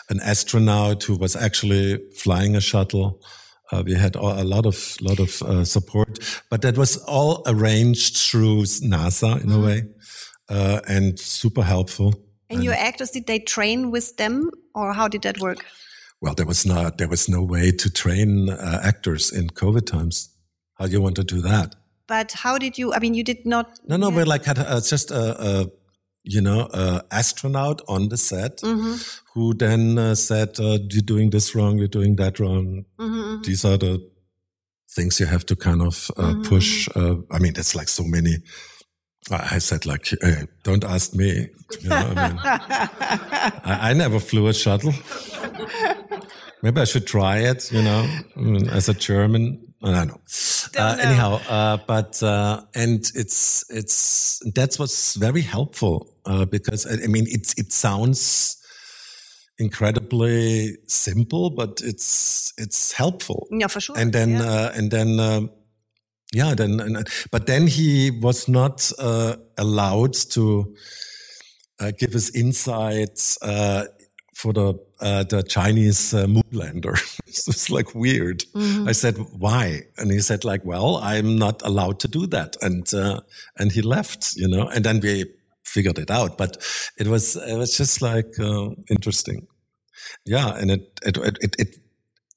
an 0.07 0.19
astronaut 0.19 1.03
who 1.03 1.17
was 1.17 1.35
actually 1.35 1.99
flying 2.15 2.55
a 2.55 2.61
shuttle. 2.61 3.19
Uh, 3.71 3.83
we 3.85 3.95
had 3.95 4.15
a 4.15 4.43
lot 4.43 4.65
of 4.65 4.95
lot 4.99 5.19
of 5.19 5.41
uh, 5.41 5.63
support, 5.63 6.41
but 6.49 6.61
that 6.61 6.75
was 6.75 6.97
all 7.05 7.41
arranged 7.45 8.17
through 8.17 8.65
NASA 8.81 9.27
in 9.27 9.37
mm 9.37 9.39
-hmm. 9.39 9.51
a 9.51 9.55
mm-hmm. 9.55 9.65
way, 9.65 9.83
uh, 10.51 10.97
and 10.97 11.19
super 11.19 11.63
helpful. 11.63 12.28
And, 12.49 12.63
your 12.63 12.73
actors, 12.73 13.11
did 13.11 13.27
they 13.27 13.39
train 13.39 13.91
with 13.91 14.17
them 14.17 14.49
or 14.73 14.93
how 14.93 15.07
did 15.07 15.21
that 15.21 15.39
work? 15.39 15.65
Well, 16.21 16.33
there 16.33 16.45
was 16.45 16.65
not, 16.65 16.97
there 16.97 17.07
was 17.07 17.29
no 17.29 17.43
way 17.43 17.71
to 17.71 17.89
train 17.89 18.49
uh, 18.49 18.81
actors 18.83 19.31
in 19.31 19.49
COVID 19.49 19.85
times. 19.85 20.29
How 20.73 20.85
do 20.85 20.91
you 20.91 21.01
want 21.01 21.15
to 21.15 21.23
do 21.23 21.41
that? 21.41 21.75
But 22.07 22.31
how 22.31 22.57
did 22.57 22.77
you, 22.77 22.93
I 22.93 22.99
mean, 22.99 23.13
you 23.13 23.23
did 23.23 23.45
not. 23.45 23.79
No, 23.87 23.97
no, 23.97 24.09
we 24.09 24.23
like 24.23 24.43
had 24.45 24.59
uh, 24.59 24.81
just 24.81 25.11
a, 25.11 25.41
a, 25.41 25.71
you 26.23 26.41
know, 26.41 26.67
a 26.73 27.03
astronaut 27.11 27.81
on 27.87 28.09
the 28.09 28.17
set 28.17 28.61
mm 28.63 28.79
-hmm. 28.79 29.21
who 29.33 29.55
then 29.55 29.97
uh, 29.97 30.15
said, 30.15 30.59
uh, 30.59 30.79
you're 30.89 31.05
doing 31.05 31.31
this 31.31 31.53
wrong, 31.53 31.77
you're 31.77 31.95
doing 31.99 32.17
that 32.17 32.39
wrong. 32.39 32.85
Mm 32.97 33.11
-hmm. 33.11 33.43
These 33.43 33.67
are 33.67 33.77
the 33.77 33.99
things 34.95 35.19
you 35.19 35.29
have 35.29 35.43
to 35.45 35.55
kind 35.55 35.81
of 35.81 36.09
uh, 36.17 36.25
mm 36.25 36.31
-hmm. 36.31 36.49
push. 36.49 36.87
Uh, 36.95 37.17
I 37.35 37.39
mean, 37.39 37.53
it's 37.57 37.73
like 37.73 37.89
so 37.89 38.03
many 38.03 38.41
I 39.31 39.59
said, 39.59 39.85
like, 39.85 40.07
hey, 40.21 40.47
don't 40.63 40.83
ask 40.83 41.13
me. 41.13 41.49
You 41.81 41.89
know, 41.89 41.95
I, 41.95 42.29
mean, 42.29 42.39
I, 42.43 43.89
I, 43.89 43.93
never 43.93 44.19
flew 44.19 44.47
a 44.47 44.53
shuttle. 44.53 44.93
Maybe 46.63 46.81
I 46.81 46.85
should 46.85 47.05
try 47.05 47.39
it, 47.39 47.71
you 47.71 47.81
know, 47.81 48.07
I 48.35 48.39
mean, 48.39 48.69
as 48.69 48.89
a 48.89 48.93
German. 48.93 49.73
I 49.81 49.91
don't 49.91 50.07
know. 50.09 50.21
Uh, 50.77 50.95
know. 50.95 51.01
Anyhow, 51.01 51.39
uh, 51.47 51.77
but, 51.87 52.21
uh, 52.21 52.63
and 52.75 52.99
it's, 53.15 53.63
it's, 53.69 54.41
that's 54.53 54.77
what's 54.77 55.15
very 55.15 55.41
helpful, 55.41 56.13
uh, 56.25 56.45
because 56.45 56.85
I, 56.85 57.03
I 57.03 57.07
mean, 57.07 57.25
it's, 57.29 57.53
it 57.57 57.71
sounds 57.71 58.57
incredibly 59.57 60.77
simple, 60.87 61.49
but 61.51 61.81
it's, 61.83 62.51
it's 62.57 62.91
helpful. 62.91 63.47
Yeah, 63.51 63.67
for 63.67 63.79
sure. 63.79 63.97
And 63.97 64.11
then, 64.11 64.31
yeah. 64.31 64.43
Uh, 64.43 64.71
and 64.75 64.91
then, 64.91 65.19
um, 65.19 65.51
yeah, 66.33 66.53
then, 66.53 67.03
but 67.31 67.47
then 67.47 67.67
he 67.67 68.11
was 68.11 68.47
not 68.47 68.91
uh, 68.99 69.35
allowed 69.57 70.13
to 70.13 70.75
uh, 71.79 71.91
give 71.97 72.13
his 72.13 72.29
insights 72.35 73.41
uh, 73.41 73.85
for 74.35 74.53
the 74.53 74.79
uh, 75.01 75.23
the 75.23 75.41
Chinese 75.43 76.13
uh, 76.13 76.25
moonlander. 76.27 76.93
it's 77.27 77.69
like 77.77 77.95
weird. 77.95 78.43
Mm-hmm. 78.53 78.87
I 78.87 78.91
said, 78.91 79.17
"Why?" 79.37 79.83
And 79.97 80.11
he 80.11 80.19
said, 80.19 80.45
"Like, 80.45 80.63
well, 80.63 80.97
I'm 80.97 81.35
not 81.37 81.61
allowed 81.63 81.99
to 82.01 82.07
do 82.07 82.27
that." 82.27 82.57
And 82.61 82.93
uh, 82.93 83.21
and 83.57 83.71
he 83.71 83.81
left, 83.81 84.35
you 84.35 84.47
know. 84.47 84.67
And 84.67 84.85
then 84.85 84.99
we 84.99 85.25
figured 85.65 85.97
it 85.97 86.11
out. 86.11 86.37
But 86.37 86.57
it 86.97 87.07
was 87.07 87.35
it 87.37 87.57
was 87.57 87.75
just 87.75 88.01
like 88.01 88.35
interesting. 88.89 89.47
Yeah, 90.25 90.55
and 90.55 90.69
it 90.69 90.99
it 91.03 91.17
it, 91.17 91.55
it 91.57 91.75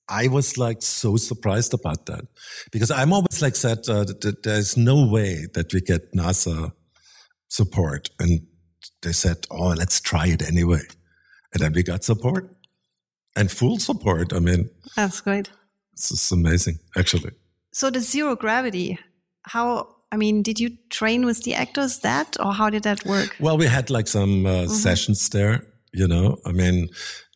I 0.09 0.29
was 0.29 0.59
like 0.59 0.83
so 0.83 1.17
surprised 1.17 1.75
about 1.75 2.07
that 2.07 2.27
because 2.71 2.91
I'm 2.91 3.13
always 3.13 3.41
like 3.41 3.57
said 3.57 3.89
uh, 3.89 4.05
that 4.05 4.43
there's 4.43 4.77
no 4.77 5.07
way 5.07 5.47
that 5.55 5.73
we 5.73 5.81
get 5.81 6.13
NASA 6.13 6.73
support, 7.49 8.11
and 8.19 8.47
they 9.03 9.13
said, 9.13 9.47
"Oh, 9.51 9.69
let's 9.69 10.01
try 10.01 10.27
it 10.29 10.43
anyway," 10.43 10.83
and 11.53 11.63
then 11.63 11.73
we 11.73 11.83
got 11.83 12.05
support 12.05 12.51
and 13.37 13.51
full 13.51 13.79
support. 13.79 14.33
I 14.33 14.41
mean, 14.41 14.71
that's 14.97 15.21
great. 15.21 15.51
It's 15.93 16.33
amazing, 16.33 16.79
actually. 16.97 17.33
So 17.73 17.91
the 17.91 18.01
zero 18.01 18.37
gravity, 18.37 18.99
how? 19.45 19.89
I 20.11 20.17
mean, 20.17 20.43
did 20.43 20.61
you 20.61 20.77
train 20.91 21.25
with 21.25 21.43
the 21.45 21.55
actors 21.55 22.01
that, 22.01 22.37
or 22.39 22.53
how 22.53 22.69
did 22.69 22.83
that 22.83 23.05
work? 23.07 23.35
Well, 23.41 23.57
we 23.57 23.67
had 23.67 23.89
like 23.89 24.09
some 24.09 24.47
uh, 24.47 24.53
mm 24.53 24.67
-hmm. 24.67 24.83
sessions 24.83 25.29
there. 25.29 25.61
You 25.93 26.07
know, 26.07 26.39
I 26.47 26.53
mean, 26.53 26.95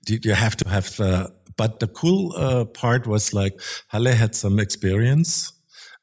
you 0.08 0.34
have 0.34 0.56
to 0.56 0.68
have 0.68 0.88
uh, 0.98 1.26
but 1.56 1.80
the 1.80 1.88
cool 1.88 2.32
uh, 2.36 2.64
part 2.64 3.06
was 3.06 3.32
like 3.32 3.60
Halle 3.88 4.12
had 4.12 4.34
some 4.34 4.58
experience 4.58 5.52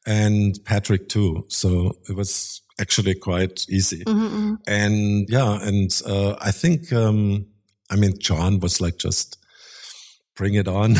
and 0.05 0.59
Patrick 0.65 1.09
too. 1.09 1.45
So 1.47 1.93
it 2.09 2.15
was 2.15 2.61
actually 2.79 3.15
quite 3.15 3.65
easy. 3.69 4.03
Mm 4.05 4.29
-hmm. 4.29 4.57
And 4.67 5.29
yeah, 5.29 5.67
and 5.67 6.01
uh, 6.05 6.35
I 6.49 6.51
think, 6.51 6.91
um, 6.91 7.47
I 7.91 7.95
mean, 7.95 8.13
John 8.19 8.59
was 8.59 8.79
like, 8.79 8.97
just 8.97 9.37
bring 10.35 10.55
it 10.55 10.67
on. 10.67 10.97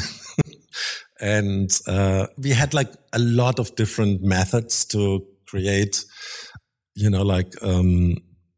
and 1.19 1.81
uh, 1.87 2.27
we 2.37 2.53
had 2.53 2.73
like 2.73 2.91
a 3.11 3.19
lot 3.19 3.59
of 3.59 3.75
different 3.75 4.21
methods 4.21 4.85
to 4.85 5.25
create, 5.45 6.05
you 6.93 7.09
know, 7.09 7.23
like 7.35 7.57
um, 7.61 8.15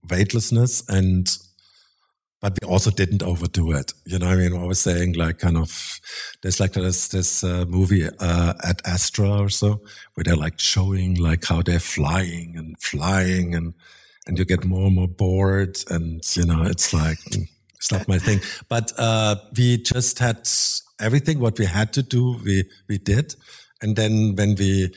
weightlessness 0.10 0.84
and 0.88 1.28
but 2.46 2.60
we 2.62 2.68
also 2.68 2.92
didn't 2.92 3.24
overdo 3.24 3.72
it. 3.72 3.92
You 4.06 4.20
know, 4.20 4.28
I 4.28 4.36
mean, 4.36 4.56
I 4.56 4.66
was 4.66 4.80
saying 4.80 5.14
like 5.14 5.40
kind 5.40 5.58
of, 5.58 6.00
there's 6.44 6.60
like 6.60 6.74
this, 6.74 7.08
this 7.08 7.44
uh, 7.44 7.66
movie 7.68 8.08
uh, 8.20 8.54
Ad 8.64 8.84
Astra 8.86 9.42
or 9.42 9.50
so, 9.50 9.82
where 10.14 10.24
they're 10.24 10.36
like 10.36 10.60
showing 10.60 11.16
like 11.16 11.44
how 11.44 11.64
they're 11.64 11.80
flying 11.80 12.54
and 12.56 12.80
flying 12.80 13.56
and, 13.56 13.74
and 14.28 14.38
you 14.38 14.46
get 14.46 14.64
more 14.64 14.86
and 14.86 14.96
more 14.96 15.08
bored 15.08 15.80
and, 15.90 16.22
you 16.36 16.46
know, 16.46 16.62
it's 16.62 16.94
like, 16.94 17.18
mm, 17.32 17.48
it's 17.74 17.92
not 17.92 18.08
my 18.08 18.20
thing. 18.20 18.42
But, 18.70 18.92
uh, 18.96 19.38
we 19.58 19.78
just 19.78 20.20
had 20.20 20.48
everything 21.00 21.40
what 21.40 21.58
we 21.58 21.66
had 21.66 21.94
to 21.94 22.04
do, 22.04 22.40
we, 22.46 22.66
we 22.88 23.00
did. 23.00 23.36
And 23.82 23.96
then 23.96 24.36
when 24.36 24.54
we 24.54 24.94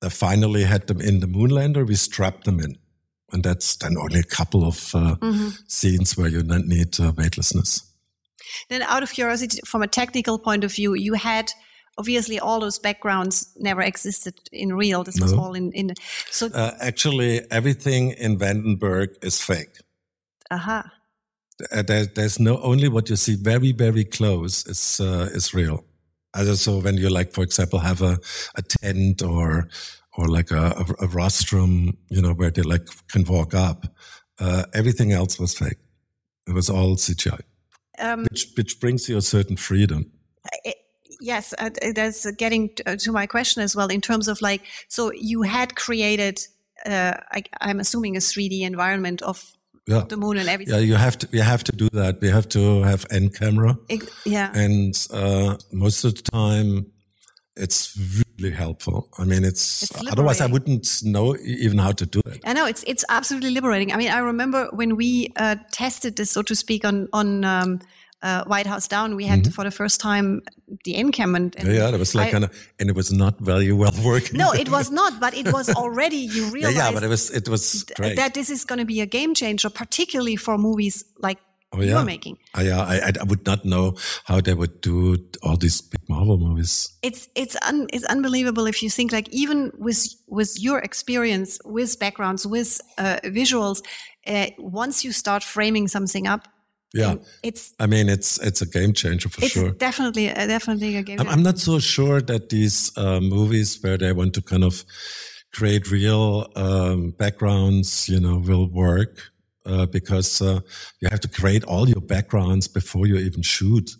uh, 0.00 0.10
finally 0.10 0.62
had 0.62 0.86
them 0.86 1.00
in 1.00 1.18
the 1.18 1.26
Moonlander, 1.26 1.84
we 1.84 1.96
strapped 1.96 2.44
them 2.44 2.60
in 2.60 2.78
and 3.32 3.42
that's 3.42 3.76
then 3.76 3.96
only 3.98 4.20
a 4.20 4.24
couple 4.24 4.64
of 4.64 4.94
uh, 4.94 5.16
mm-hmm. 5.16 5.48
scenes 5.66 6.16
where 6.16 6.28
you 6.28 6.42
need 6.42 6.98
uh, 7.00 7.12
weightlessness. 7.16 7.82
Then, 8.68 8.82
out 8.82 9.02
of 9.02 9.10
curiosity, 9.10 9.60
from 9.64 9.82
a 9.82 9.86
technical 9.86 10.38
point 10.38 10.64
of 10.64 10.72
view, 10.72 10.94
you 10.94 11.14
had 11.14 11.52
obviously 11.98 12.38
all 12.38 12.60
those 12.60 12.78
backgrounds 12.78 13.52
never 13.56 13.82
existed 13.82 14.34
in 14.52 14.74
real. 14.74 15.04
This 15.04 15.20
was 15.20 15.32
all 15.32 15.54
in 15.54 15.72
in. 15.72 15.94
So 16.30 16.46
uh, 16.54 16.72
actually, 16.80 17.42
everything 17.50 18.12
in 18.12 18.38
Vandenberg 18.38 19.08
is 19.22 19.40
fake. 19.40 19.78
Aha. 20.50 20.78
Uh-huh. 20.78 21.82
There, 21.82 22.06
there's 22.06 22.38
no 22.38 22.60
only 22.62 22.88
what 22.88 23.10
you 23.10 23.16
see 23.16 23.34
very 23.34 23.72
very 23.72 24.04
close 24.04 24.64
is 24.66 25.00
uh, 25.00 25.28
is 25.32 25.52
real. 25.52 25.84
Also, 26.34 26.54
so 26.54 26.78
when 26.78 26.96
you 26.96 27.08
like, 27.08 27.32
for 27.32 27.42
example, 27.42 27.78
have 27.80 28.02
a, 28.02 28.20
a 28.54 28.62
tent 28.62 29.22
or 29.22 29.68
or 30.18 30.26
like 30.26 30.50
a, 30.50 30.84
a, 30.98 31.04
a 31.04 31.06
rostrum, 31.06 31.96
you 32.10 32.20
know, 32.20 32.32
where 32.32 32.50
they 32.50 32.62
like 32.62 32.86
can 33.08 33.24
walk 33.24 33.54
up, 33.54 33.86
uh, 34.40 34.64
everything 34.74 35.12
else 35.12 35.38
was 35.38 35.56
fake. 35.56 35.78
It 36.48 36.54
was 36.54 36.68
all 36.68 36.96
CGI, 36.96 37.40
um, 38.00 38.26
which 38.30 38.48
which 38.56 38.80
brings 38.80 39.08
you 39.08 39.16
a 39.16 39.22
certain 39.22 39.56
freedom. 39.56 40.10
It, 40.64 40.74
yes, 41.20 41.54
uh, 41.58 41.70
that's 41.94 42.28
getting 42.32 42.74
to, 42.74 42.90
uh, 42.90 43.12
my 43.12 43.26
question 43.26 43.62
as 43.62 43.76
well. 43.76 43.88
In 43.88 44.00
terms 44.00 44.26
of 44.26 44.42
like, 44.42 44.62
so 44.88 45.12
you 45.12 45.42
had 45.42 45.76
created, 45.76 46.40
uh, 46.84 47.14
I, 47.30 47.44
I'm 47.60 47.78
assuming 47.78 48.16
a 48.16 48.20
3D 48.20 48.62
environment 48.62 49.22
of 49.22 49.52
yeah. 49.86 50.02
the 50.08 50.16
moon 50.16 50.36
and 50.36 50.48
everything. 50.48 50.74
Yeah, 50.74 50.80
you 50.80 50.96
have 50.96 51.16
to 51.18 51.28
you 51.30 51.42
have 51.42 51.62
to 51.64 51.72
do 51.72 51.88
that. 51.92 52.20
We 52.20 52.28
have 52.28 52.48
to 52.48 52.82
have 52.82 53.06
NCAM. 53.08 53.78
It, 53.88 54.02
yeah, 54.24 54.50
and 54.52 54.94
uh, 55.12 55.58
most 55.70 56.04
of 56.04 56.16
the 56.16 56.22
time, 56.22 56.86
it's 57.54 57.96
helpful. 58.38 59.08
I 59.18 59.24
mean, 59.24 59.44
it's, 59.44 59.82
it's 59.82 60.12
otherwise 60.12 60.40
I 60.40 60.46
wouldn't 60.46 61.02
know 61.02 61.36
even 61.36 61.78
how 61.78 61.92
to 61.92 62.06
do 62.06 62.20
it. 62.26 62.40
I 62.44 62.52
know 62.52 62.66
it's 62.66 62.84
it's 62.86 63.04
absolutely 63.08 63.50
liberating. 63.50 63.92
I 63.92 63.96
mean, 63.96 64.10
I 64.10 64.18
remember 64.18 64.68
when 64.72 64.96
we 64.96 65.32
uh, 65.36 65.56
tested 65.70 66.16
this, 66.16 66.30
so 66.30 66.42
to 66.42 66.54
speak, 66.54 66.84
on 66.84 67.08
on. 67.12 67.44
Um, 67.44 67.80
uh, 68.20 68.42
White 68.44 68.66
House 68.66 68.88
Down, 68.88 69.14
we 69.14 69.26
had 69.26 69.38
mm 69.38 69.44
-hmm. 69.44 69.54
for 69.54 69.64
the 69.64 69.70
first 69.70 70.00
time 70.00 70.40
the 70.84 70.94
NCAM. 71.04 71.34
And, 71.34 71.56
and 71.56 71.68
yeah, 71.68 71.90
that 71.90 71.98
was 71.98 72.14
like 72.14 72.28
I, 72.28 72.30
kind 72.30 72.44
of, 72.44 72.50
and 72.78 72.90
it 72.90 72.96
was 72.96 73.10
not 73.10 73.34
very 73.38 73.72
well 73.72 73.94
working. 74.12 74.38
No, 74.38 74.52
it 74.52 74.68
was 74.68 74.90
not, 74.90 75.20
but 75.20 75.34
it 75.34 75.52
was 75.52 75.68
already, 75.68 76.16
you 76.16 76.50
realize. 76.50 76.76
yeah, 76.78 76.90
yeah, 76.90 76.94
but 76.94 77.02
it 77.02 77.08
was, 77.08 77.30
it 77.30 77.48
was 77.48 77.84
great. 77.94 78.16
That 78.16 78.32
this 78.32 78.48
is 78.48 78.64
going 78.64 78.80
to 78.80 78.86
be 78.86 79.00
a 79.00 79.06
game 79.06 79.34
changer, 79.34 79.70
particularly 79.70 80.36
for 80.36 80.58
movies 80.58 81.04
like 81.22 81.40
oh, 81.72 81.80
yeah. 81.80 81.96
you're 81.96 82.04
making. 82.04 82.38
Oh, 82.56 82.62
yeah, 82.62 82.80
I, 82.80 83.12
I 83.20 83.24
would 83.24 83.44
not 83.46 83.64
know 83.64 83.96
how 84.24 84.40
they 84.40 84.54
would 84.54 84.80
do 84.80 85.16
all 85.42 85.56
these 85.56 85.80
big 85.80 86.00
Marvel 86.08 86.38
movies. 86.38 86.96
It's 87.02 87.28
it's 87.34 87.56
un, 87.66 87.86
it's 87.92 88.04
unbelievable 88.04 88.66
if 88.66 88.82
you 88.82 88.90
think 88.90 89.12
like 89.12 89.28
even 89.30 89.72
with 89.78 90.06
with 90.26 90.60
your 90.60 90.78
experience 90.78 91.58
with 91.64 91.98
backgrounds 91.98 92.46
with 92.46 92.80
uh, 92.98 93.18
visuals, 93.24 93.82
uh, 94.26 94.46
once 94.58 95.04
you 95.04 95.12
start 95.12 95.42
framing 95.42 95.88
something 95.88 96.26
up, 96.26 96.48
yeah, 96.94 97.16
it's. 97.42 97.74
I 97.78 97.86
mean, 97.86 98.08
it's 98.08 98.38
it's 98.40 98.62
a 98.62 98.66
game 98.66 98.94
changer 98.94 99.28
for 99.28 99.44
it's 99.44 99.52
sure. 99.52 99.70
Definitely, 99.70 100.30
uh, 100.30 100.46
definitely 100.46 100.96
a 100.96 101.02
game. 101.02 101.20
I'm, 101.20 101.28
I'm, 101.28 101.42
not 101.42 101.58
so 101.58 101.78
sure 101.78 102.22
that 102.22 102.48
these 102.48 102.96
uh, 102.96 103.20
movies 103.20 103.78
where 103.82 103.98
they 103.98 104.12
want 104.12 104.32
to 104.34 104.42
kind 104.42 104.64
of 104.64 104.84
create 105.52 105.90
real 105.90 106.50
um, 106.56 107.10
backgrounds, 107.10 108.08
you 108.08 108.20
know, 108.20 108.38
will 108.38 108.70
work 108.70 109.20
uh, 109.68 109.86
because 109.86 110.40
uh, 110.42 110.60
you 111.00 111.08
have 111.10 111.20
to 111.20 111.28
create 111.28 111.64
all 111.64 111.88
your 111.88 112.00
backgrounds 112.00 112.68
before 112.68 113.06
you 113.06 113.16
even 113.16 113.42
shoot, 113.42 113.90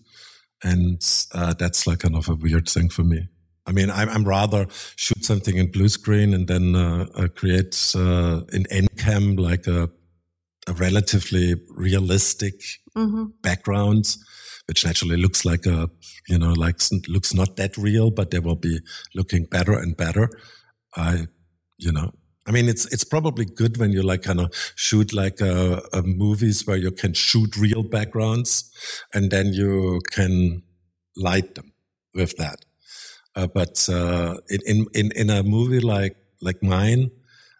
and 0.62 1.00
uh, 1.34 1.54
that's 1.54 1.86
like 1.86 2.00
kind 2.00 2.16
of 2.16 2.28
a 2.28 2.34
weird 2.34 2.68
thing 2.68 2.88
for 2.88 3.04
me. 3.04 3.28
I 3.66 3.72
mean, 3.72 3.90
I'm, 3.90 4.08
I'm 4.08 4.24
rather 4.24 4.66
shoot 4.96 5.24
something 5.24 5.58
in 5.58 5.70
blue 5.70 5.90
screen 5.90 6.32
and 6.32 6.48
then 6.48 6.74
uh, 6.74 7.28
create 7.36 7.76
in 7.94 8.64
NCAM 8.70 9.38
like 9.38 9.66
a 9.66 9.90
a 10.68 10.72
relatively 10.74 11.54
realistic 11.70 12.60
mm-hmm. 12.96 13.26
background, 13.42 14.16
which 14.66 14.84
naturally 14.84 15.16
looks 15.16 15.44
like 15.44 15.66
a, 15.66 15.90
you 16.28 16.38
know, 16.38 16.52
like 16.52 16.80
looks 17.08 17.32
not 17.34 17.56
that 17.56 17.76
real, 17.76 18.10
but 18.10 18.30
they 18.30 18.38
will 18.38 18.56
be 18.56 18.80
looking 19.14 19.44
better 19.44 19.72
and 19.72 19.96
better. 19.96 20.28
I, 20.94 21.26
you 21.78 21.92
know, 21.92 22.12
I 22.48 22.50
mean, 22.50 22.66
it's 22.66 22.86
it's 22.86 23.04
probably 23.04 23.44
good 23.44 23.76
when 23.76 23.92
you 23.92 24.02
like 24.02 24.22
kind 24.22 24.40
of 24.40 24.54
shoot 24.74 25.12
like 25.12 25.40
a, 25.42 25.82
a 25.92 26.02
movies 26.02 26.66
where 26.66 26.78
you 26.78 26.90
can 26.90 27.12
shoot 27.12 27.56
real 27.58 27.82
backgrounds, 27.82 28.72
and 29.12 29.30
then 29.30 29.52
you 29.52 30.00
can 30.10 30.62
light 31.14 31.56
them 31.56 31.72
with 32.14 32.36
that. 32.38 32.64
Uh, 33.36 33.48
but 33.48 33.86
uh, 33.90 34.36
in 34.48 34.86
in 34.94 35.12
in 35.12 35.28
a 35.28 35.42
movie 35.42 35.80
like 35.80 36.16
like 36.40 36.62
mine, 36.62 37.10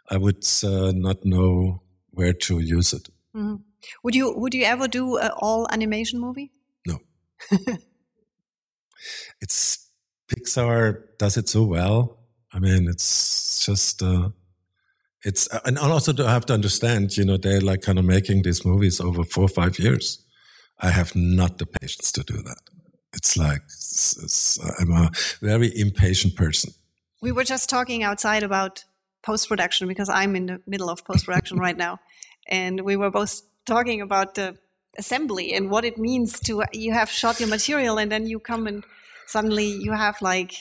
I 0.09 0.17
would 0.17 0.47
uh, 0.65 0.93
not 0.95 1.23
know 1.23 1.83
where 2.11 2.33
to 2.33 2.59
use 2.59 2.95
it. 2.95 3.11
Mm-hmm. 3.37 3.57
Would 4.05 4.15
you 4.15 4.33
Would 4.39 4.55
you 4.55 4.65
ever 4.65 4.89
do 4.89 5.19
an 5.19 5.33
all 5.37 5.69
animation 5.71 6.19
movie? 6.19 6.51
No. 6.87 6.99
it's 9.43 9.91
Pixar 10.29 11.03
does 11.19 11.37
it 11.37 11.49
so 11.49 11.65
well. 11.65 12.19
I 12.53 12.59
mean, 12.59 12.89
it's 12.89 13.67
just 13.67 14.03
uh, 14.03 14.31
it's 15.29 15.47
and 15.67 15.79
also 15.79 16.13
to 16.15 16.27
have 16.27 16.47
to 16.47 16.55
understand, 16.55 17.17
you 17.19 17.25
know, 17.25 17.37
they're 17.37 17.61
like 17.61 17.83
kind 17.83 17.99
of 17.99 18.05
making 18.07 18.43
these 18.43 18.65
movies 18.65 18.99
over 18.99 19.25
four 19.25 19.45
or 19.45 19.55
five 19.61 19.79
years. 19.79 20.25
I 20.81 20.91
have 20.91 21.15
not 21.15 21.59
the 21.59 21.67
patience 21.67 22.11
to 22.13 22.23
do 22.23 22.41
that. 22.43 22.61
It's 23.13 23.37
like 23.37 23.63
it's, 23.67 24.17
it's, 24.23 24.59
I'm 24.81 24.91
a 24.91 25.11
very 25.41 25.71
impatient 25.79 26.35
person. 26.35 26.73
We 27.21 27.31
were 27.33 27.45
just 27.45 27.69
talking 27.69 28.03
outside 28.03 28.43
about 28.43 28.85
post 29.23 29.49
production 29.49 29.87
because 29.87 30.09
I'm 30.09 30.35
in 30.35 30.47
the 30.47 30.61
middle 30.67 30.89
of 30.89 31.05
post 31.05 31.27
production 31.27 31.59
right 31.67 31.77
now, 31.77 31.99
and 32.49 32.81
we 32.81 32.97
were 32.97 33.11
both 33.11 33.43
talking 33.67 34.01
about 34.01 34.35
the 34.35 34.57
assembly 34.97 35.53
and 35.53 35.71
what 35.71 35.85
it 35.85 35.99
means 35.99 36.41
to 36.41 36.65
you 36.73 36.93
have 36.95 37.11
shot 37.11 37.39
your 37.39 37.51
material 37.51 37.99
and 37.99 38.11
then 38.11 38.27
you 38.27 38.41
come 38.41 38.67
and 38.67 38.83
suddenly 39.27 39.67
you 39.67 39.93
have 39.93 40.23
like. 40.23 40.53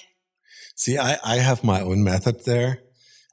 See, 0.75 0.97
I 0.97 1.17
I 1.23 1.35
have 1.37 1.63
my 1.63 1.79
own 1.79 2.03
method 2.03 2.43
there. 2.43 2.81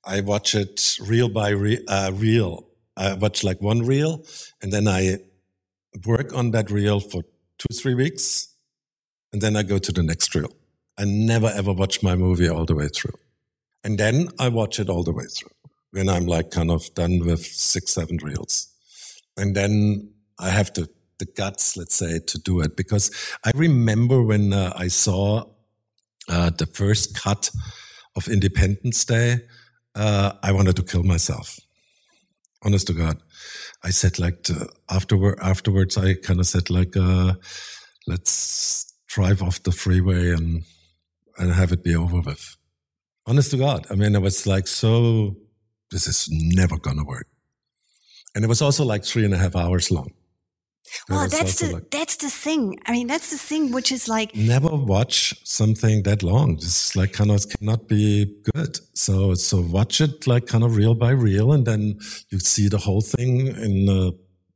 I 0.07 0.21
watch 0.21 0.55
it 0.55 0.97
reel 1.01 1.29
by 1.29 1.51
re, 1.51 1.85
uh, 1.89 2.13
reel. 2.15 2.67
I 2.97 3.15
watch 3.15 3.43
like 3.43 3.61
one 3.61 3.81
reel, 3.81 4.25
and 4.63 4.73
then 4.73 4.87
I 4.87 5.19
work 6.07 6.35
on 6.35 6.51
that 6.53 6.71
reel 6.71 7.01
for 7.01 7.23
two 7.59 7.75
three 7.75 7.95
weeks, 7.95 8.49
and 9.33 9.43
then 9.43 9.57
I 9.57 9.63
go 9.63 9.79
to 9.79 9.93
the 9.93 10.03
next 10.03 10.35
reel. 10.35 10.53
I 10.99 11.05
never 11.05 11.49
ever 11.49 11.73
watch 11.73 12.03
my 12.03 12.15
movie 12.15 12.49
all 12.49 12.65
the 12.65 12.75
way 12.75 12.89
through. 12.89 13.19
And 13.83 13.99
then 13.99 14.29
I 14.39 14.49
watch 14.49 14.79
it 14.79 14.89
all 14.89 15.03
the 15.03 15.13
way 15.13 15.27
through 15.27 15.51
when 15.91 16.09
I'm 16.09 16.27
like 16.27 16.51
kind 16.51 16.71
of 16.71 16.93
done 16.95 17.21
with 17.25 17.45
six, 17.45 17.93
seven 17.93 18.19
reels. 18.23 18.69
And 19.37 19.55
then 19.55 20.13
I 20.39 20.51
have 20.51 20.73
to, 20.75 20.89
the 21.19 21.27
guts, 21.27 21.77
let's 21.77 21.95
say, 21.95 22.19
to 22.19 22.39
do 22.39 22.61
it 22.61 22.77
because 22.77 23.11
I 23.45 23.51
remember 23.55 24.23
when 24.23 24.53
uh, 24.53 24.73
I 24.77 24.89
saw 24.89 25.45
uh, 26.29 26.51
the 26.51 26.67
first 26.67 27.17
cut 27.17 27.51
of 28.17 28.29
Independence 28.29 29.05
Day, 29.05 29.41
uh, 29.95 30.33
I 30.43 30.53
wanted 30.53 30.77
to 30.77 30.83
kill 30.83 31.03
myself. 31.03 31.59
Honest 32.63 32.87
to 32.87 32.93
God. 32.93 33.19
I 33.83 33.91
said 33.91 34.19
like 34.19 34.43
to, 34.45 34.69
afterward, 34.91 35.39
afterwards, 35.41 35.99
I 35.99 36.15
kind 36.15 36.41
of 36.41 36.47
said 36.47 36.71
like, 36.71 36.97
uh, 36.97 37.35
let's 38.07 38.93
drive 39.07 39.43
off 39.43 39.63
the 39.63 39.73
freeway 39.73 40.31
and, 40.31 40.65
and 41.39 41.53
have 41.53 41.73
it 41.73 41.85
be 41.85 41.95
over 41.95 42.21
with 42.21 42.57
honest 43.27 43.51
to 43.53 43.57
God. 43.57 43.87
I 43.91 43.95
mean, 43.95 44.15
it 44.15 44.23
was 44.23 44.47
like 44.47 44.67
so, 44.67 45.37
this 45.91 46.07
is 46.07 46.29
never 46.31 46.77
to 46.77 47.05
work. 47.05 47.27
And 48.35 48.45
it 48.45 48.49
was 48.49 48.63
also 48.63 48.85
like 48.85 49.05
three 49.05 49.25
and 49.25 49.35
a 49.35 49.39
half 49.39 49.57
hours 49.57 49.91
long. 49.91 50.13
Well, 51.09 51.29
that's 51.29 51.61
the 51.61 51.73
like, 51.75 51.91
that's 51.91 52.17
the 52.17 52.31
thing. 52.31 52.79
I 52.87 52.93
mean, 52.93 53.07
that's 53.07 53.31
the 53.31 53.39
thing, 53.39 53.73
which 53.73 53.91
is 53.91 54.09
like 54.09 54.35
never 54.35 54.69
watch 54.69 55.35
something 55.45 56.03
that 56.05 56.23
long. 56.23 56.57
This 56.57 56.95
like 56.95 57.13
kind 57.13 57.31
of 57.31 57.45
cannot 57.49 57.89
be 57.89 58.37
good. 58.55 58.79
So 58.95 59.35
so 59.35 59.61
watch 59.61 60.01
it 60.01 60.27
like 60.27 60.47
kind 60.47 60.65
of 60.65 60.77
reel 60.77 60.95
by 60.95 61.11
reel, 61.11 61.53
and 61.53 61.67
then 61.67 61.99
you 62.31 62.39
see 62.39 62.69
the 62.69 62.79
whole 62.79 63.01
thing 63.01 63.47
in 63.49 63.89
uh, 63.89 64.11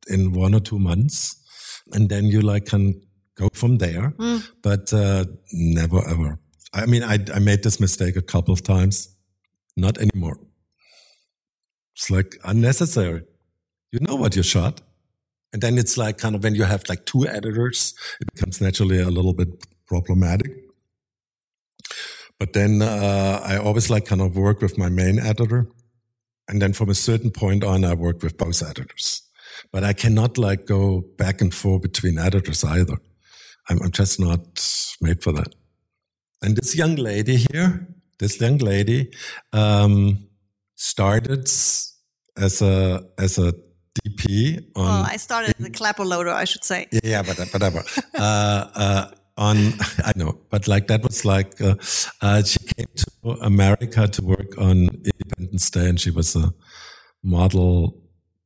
in 0.09 0.33
one 0.33 0.55
or 0.55 0.61
two 0.61 0.79
months, 0.79 1.37
and 1.93 2.09
then 2.09 2.25
you 2.27 2.41
like 2.41 2.67
can 2.67 3.01
go 3.35 3.49
from 3.55 3.79
there. 3.79 4.11
Mm. 4.19 4.49
But 4.63 4.93
uh, 4.93 5.25
never 5.53 6.07
ever 6.07 6.39
I 6.73 6.87
mean, 6.87 7.03
I, 7.03 7.19
I 7.35 7.39
made 7.39 7.63
this 7.63 7.81
mistake 7.81 8.17
a 8.17 8.23
couple 8.23 8.53
of 8.53 8.63
times. 8.63 9.15
Not 9.77 9.99
anymore. 9.99 10.39
It's 11.97 12.11
like 12.11 12.37
unnecessary. 12.45 13.23
You 13.93 14.01
know 14.01 14.17
what 14.17 14.37
you 14.37 14.43
shot. 14.43 14.81
And 15.53 15.63
then 15.63 15.79
it's 15.79 15.97
like 15.97 16.19
kind 16.19 16.35
of 16.35 16.43
when 16.43 16.55
you 16.55 16.65
have 16.65 16.89
like 16.89 17.07
two 17.07 17.27
editors, 17.27 17.95
it 18.21 18.33
becomes 18.35 18.61
naturally 18.61 19.01
a 19.01 19.09
little 19.09 19.33
bit 19.33 19.49
problematic. 19.87 20.53
But 22.39 22.53
then 22.53 22.83
uh, 22.83 23.41
I 23.45 23.57
always 23.57 23.91
like 23.91 24.07
kind 24.07 24.21
of 24.21 24.37
work 24.37 24.61
with 24.61 24.79
my 24.79 24.89
main 24.89 25.19
editor. 25.19 25.69
And 26.49 26.63
then 26.63 26.73
from 26.73 26.89
a 26.89 26.95
certain 26.95 27.31
point 27.31 27.65
on, 27.65 27.85
I 27.85 27.95
work 27.95 28.23
with 28.23 28.37
both 28.39 28.63
editors. 28.63 29.23
But 29.73 29.85
I 29.85 29.93
cannot 29.93 30.39
like 30.39 30.67
go 30.67 31.01
back 31.17 31.41
and 31.41 31.53
forth 31.53 31.83
between 31.83 32.19
editors 32.19 32.63
either. 32.65 32.99
I'm, 33.69 33.83
I'm 33.83 33.91
just 33.91 34.21
not 34.21 34.41
made 35.01 35.23
for 35.23 35.33
that. 35.33 35.55
And 36.41 36.57
this 36.57 36.77
young 36.77 36.95
lady 36.95 37.45
here, 37.51 37.89
this 38.19 38.41
young 38.41 38.59
lady, 38.59 39.11
um, 39.53 40.29
started 40.77 41.49
as 42.37 42.63
a 42.63 43.05
as 43.19 43.39
a 43.39 43.53
DP. 44.05 44.65
On 44.77 44.85
well, 44.85 45.07
I 45.07 45.17
started 45.17 45.55
as 45.59 45.67
a 45.67 45.71
clapper 45.71 46.05
loader, 46.05 46.31
I 46.31 46.45
should 46.45 46.65
say. 46.65 46.87
Yeah, 47.03 47.23
but 47.23 47.39
whatever. 47.53 47.83
uh, 48.15 48.67
uh, 48.75 49.11
on 49.39 49.57
I 50.05 50.13
know, 50.17 50.39
but 50.51 50.69
like 50.69 50.89
that 50.89 51.03
was 51.03 51.25
like 51.25 51.61
uh, 51.61 51.77
uh, 52.21 52.43
she 52.43 52.59
came 52.77 52.87
to 52.97 53.31
America 53.41 54.09
to 54.09 54.23
work 54.23 54.59
on 54.59 54.89
Independence 55.05 55.71
Day, 55.71 55.89
and 55.89 56.01
she 56.01 56.11
was 56.11 56.37
a 56.37 56.53
model 57.23 58.03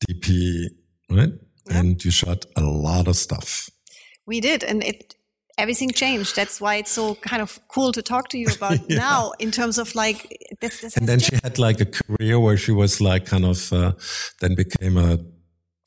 DP, 0.07 0.67
right? 1.11 1.33
Yeah. 1.69 1.79
And 1.79 2.05
you 2.05 2.11
shot 2.11 2.45
a 2.57 2.63
lot 2.63 3.09
of 3.09 3.17
stuff. 3.17 3.71
We 4.27 4.41
did, 4.41 4.63
and 4.63 4.85
it 4.85 5.17
everything 5.59 5.91
changed. 5.91 6.37
That's 6.37 6.61
why 6.61 6.77
it's 6.77 6.91
so 6.91 7.15
kind 7.17 7.43
of 7.43 7.59
cool 7.69 7.93
to 7.93 8.03
talk 8.03 8.29
to 8.31 8.39
you 8.39 8.49
about 8.57 8.79
yeah. 8.89 8.99
now 8.99 9.33
in 9.39 9.51
terms 9.51 9.79
of 9.79 9.95
like 9.95 10.37
this. 10.61 10.81
this 10.81 10.97
and 10.97 11.09
then 11.09 11.19
changed. 11.19 11.35
she 11.35 11.41
had 11.43 11.59
like 11.59 11.81
a 11.81 11.87
career 11.87 12.39
where 12.39 12.57
she 12.57 12.73
was 12.73 13.01
like 13.01 13.27
kind 13.27 13.45
of 13.45 13.73
uh, 13.73 13.93
then 14.41 14.55
became 14.55 14.97
a 14.97 15.19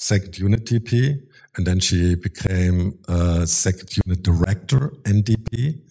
second 0.05 0.37
unit 0.37 0.65
DP, 0.65 1.17
and 1.55 1.65
then 1.65 1.79
she 1.79 2.15
became 2.15 2.99
a 3.07 3.47
second 3.47 3.89
unit 4.05 4.23
director 4.23 4.93
NDP, 5.03 5.81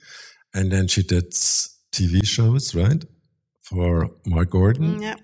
and 0.55 0.70
then 0.70 0.88
she 0.88 1.03
did 1.03 1.31
TV 1.92 2.24
shows, 2.24 2.74
right, 2.74 3.05
for 3.62 4.11
Mark 4.27 4.50
Gordon. 4.50 4.98
Mm, 4.98 5.03
yeah. 5.03 5.16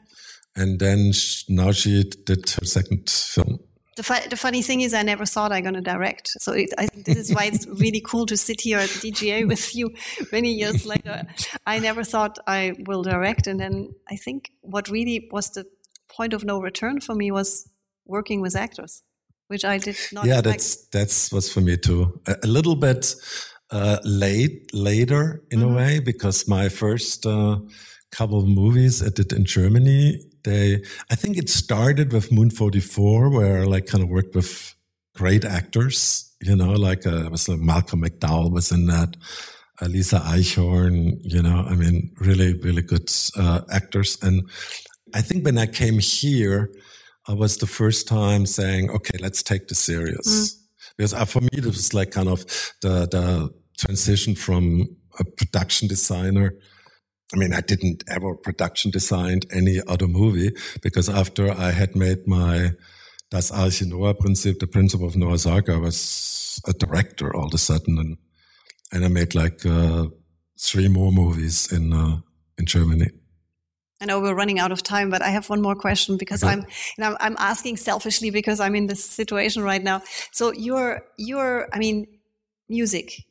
And 0.57 0.81
then 0.81 1.13
she, 1.13 1.45
now 1.53 1.73
she 1.73 2.03
did 2.03 2.49
her 2.51 2.67
second 2.67 3.09
film 3.09 3.61
the, 4.01 4.05
fu- 4.05 4.29
the 4.31 4.37
funny 4.37 4.63
thing 4.63 4.81
is, 4.81 4.95
I 4.95 5.03
never 5.03 5.27
thought 5.27 5.53
I'm 5.53 5.63
going 5.63 5.75
to 5.75 5.83
direct. 5.83 6.29
So 6.41 6.53
it, 6.53 6.71
I, 6.79 6.89
this 6.95 7.19
is 7.19 7.35
why 7.35 7.45
it's 7.45 7.67
really 7.81 8.01
cool 8.01 8.25
to 8.27 8.37
sit 8.37 8.63
here 8.63 8.79
at 8.79 8.89
DGA 8.89 9.47
with 9.47 9.77
you 9.77 9.93
many 10.33 10.53
years 10.53 10.87
later. 10.87 11.25
I 11.67 11.79
never 11.81 12.03
thought 12.03 12.39
I 12.47 12.73
will 12.87 13.03
direct. 13.03 13.47
And 13.47 13.61
then 13.61 13.91
I 14.09 14.17
think 14.17 14.53
what 14.63 14.89
really 14.89 15.29
was 15.31 15.51
the 15.51 15.67
point 16.09 16.33
of 16.33 16.45
no 16.45 16.61
return 16.61 17.01
for 17.01 17.15
me 17.15 17.31
was 17.31 17.69
working 18.11 18.41
with 18.43 18.57
actors, 18.57 19.03
which 19.49 19.65
I 19.65 19.79
did 19.79 19.97
not. 20.13 20.27
Yeah, 20.27 20.39
expect. 20.39 20.59
that's 20.59 20.77
that's 20.89 21.33
was 21.33 21.53
for 21.53 21.61
me 21.61 21.77
too. 21.77 22.21
A, 22.27 22.37
a 22.43 22.47
little 22.47 22.77
bit 22.77 23.15
uh, 23.71 23.99
late 24.05 24.75
later 24.75 25.43
in 25.51 25.61
mm-hmm. 25.61 25.71
a 25.71 25.77
way 25.77 26.01
because 26.01 26.49
my 26.49 26.69
first 26.69 27.25
uh, 27.27 27.59
couple 28.11 28.39
of 28.39 28.49
movies 28.49 29.03
I 29.03 29.09
did 29.09 29.33
in 29.33 29.45
Germany 29.45 30.31
they, 30.45 30.83
I 31.11 31.15
think 31.15 31.37
it 31.37 31.49
started 31.49 32.13
with 32.13 32.33
Moon 32.33 32.51
44, 32.51 33.31
where 33.31 33.63
I 33.63 33.65
like 33.65 33.87
kind 33.87 34.03
of 34.03 34.11
worked 34.11 34.35
with 34.35 34.75
great 35.15 35.45
actors, 35.45 36.35
you 36.41 36.57
know, 36.57 36.73
like, 36.73 37.07
uh, 37.07 37.29
was 37.31 37.49
like 37.49 37.61
Malcolm 37.61 38.03
McDowell 38.03 38.51
was 38.51 38.73
in 38.73 38.87
that, 38.87 39.17
uh, 39.83 39.87
Lisa 39.87 40.21
Eichhorn, 40.21 41.19
you 41.23 41.43
know, 41.43 41.65
I 41.69 41.75
mean, 41.75 42.13
really, 42.21 42.55
really 42.55 42.83
good, 42.83 43.11
uh, 43.37 43.61
actors. 43.71 44.19
And 44.23 44.49
I 45.15 45.21
think 45.21 45.45
when 45.45 45.59
I 45.59 45.67
came 45.67 45.99
here, 45.99 46.73
I 47.29 47.35
was 47.35 47.59
the 47.59 47.67
first 47.67 48.09
time 48.09 48.47
saying, 48.47 48.91
okay, 48.91 49.19
let's 49.21 49.43
take 49.43 49.69
this 49.69 49.79
serious. 49.79 50.27
Mm. 50.27 50.57
Because 50.97 51.15
uh, 51.15 51.25
for 51.25 51.41
me, 51.41 51.49
it 51.53 51.65
was 51.65 51.95
like 51.95 52.11
kind 52.11 52.29
of 52.29 52.41
the, 52.83 53.07
the 53.07 53.55
transition 53.79 54.35
from 54.35 54.97
a 55.19 55.25
production 55.25 55.89
designer 55.89 56.55
I 57.33 57.37
mean, 57.37 57.53
I 57.53 57.61
didn't 57.61 58.03
ever 58.09 58.35
production 58.35 58.91
designed 58.91 59.47
any 59.53 59.81
other 59.87 60.09
movie 60.09 60.51
because 60.83 61.09
after 61.09 61.51
I 61.51 61.71
had 61.71 61.95
made 61.95 62.27
my 62.27 62.73
Das 63.31 63.53
Arche 63.53 63.87
Noah 63.87 64.15
Prinzip, 64.15 64.59
the 64.59 64.67
principle 64.67 65.07
of 65.07 65.17
Noah's 65.17 65.47
Ark, 65.47 65.69
I 65.69 65.77
was 65.77 66.61
a 66.67 66.73
director 66.73 67.35
all 67.35 67.47
of 67.47 67.55
a 67.55 67.59
sudden, 67.59 67.99
and 67.99 68.17
and 68.93 69.05
I 69.05 69.09
made 69.09 69.37
like 69.37 69.65
uh, 69.65 70.07
three 70.59 70.89
more 70.89 71.13
movies 71.13 71.73
in 71.73 71.93
uh, 71.93 72.21
in 72.59 72.67
Germany. 72.67 73.11
I 74.01 74.07
know 74.07 74.21
we're 74.21 74.35
running 74.35 74.59
out 74.59 74.73
of 74.73 74.83
time, 74.83 75.11
but 75.11 75.23
I 75.23 75.29
have 75.29 75.49
one 75.51 75.61
more 75.61 75.75
question 75.75 76.17
because 76.17 76.43
okay. 76.43 76.53
I'm, 76.53 76.67
know, 76.97 77.17
I'm 77.21 77.37
asking 77.39 77.77
selfishly 77.77 78.31
because 78.31 78.59
I'm 78.59 78.75
in 78.75 78.87
this 78.87 79.05
situation 79.05 79.63
right 79.63 79.83
now. 79.83 80.03
So 80.31 80.53
you're, 80.53 81.03
you're, 81.19 81.69
I 81.73 81.79
mean, 81.79 82.07
music. 82.69 83.25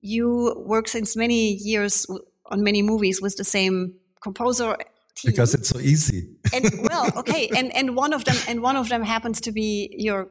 You 0.00 0.62
work 0.66 0.88
since 0.88 1.16
many 1.16 1.52
years 1.54 2.06
on 2.46 2.62
many 2.62 2.82
movies 2.82 3.20
with 3.22 3.36
the 3.36 3.44
same 3.44 3.94
composer 4.20 4.76
team. 5.14 5.30
because 5.30 5.54
it's 5.54 5.68
so 5.68 5.78
easy 5.78 6.28
and 6.52 6.88
well 6.88 7.10
okay 7.16 7.48
and 7.56 7.74
and 7.74 7.96
one 7.96 8.12
of 8.12 8.24
them 8.24 8.36
and 8.48 8.62
one 8.62 8.76
of 8.76 8.88
them 8.88 9.02
happens 9.02 9.40
to 9.40 9.52
be 9.52 9.94
your 9.96 10.28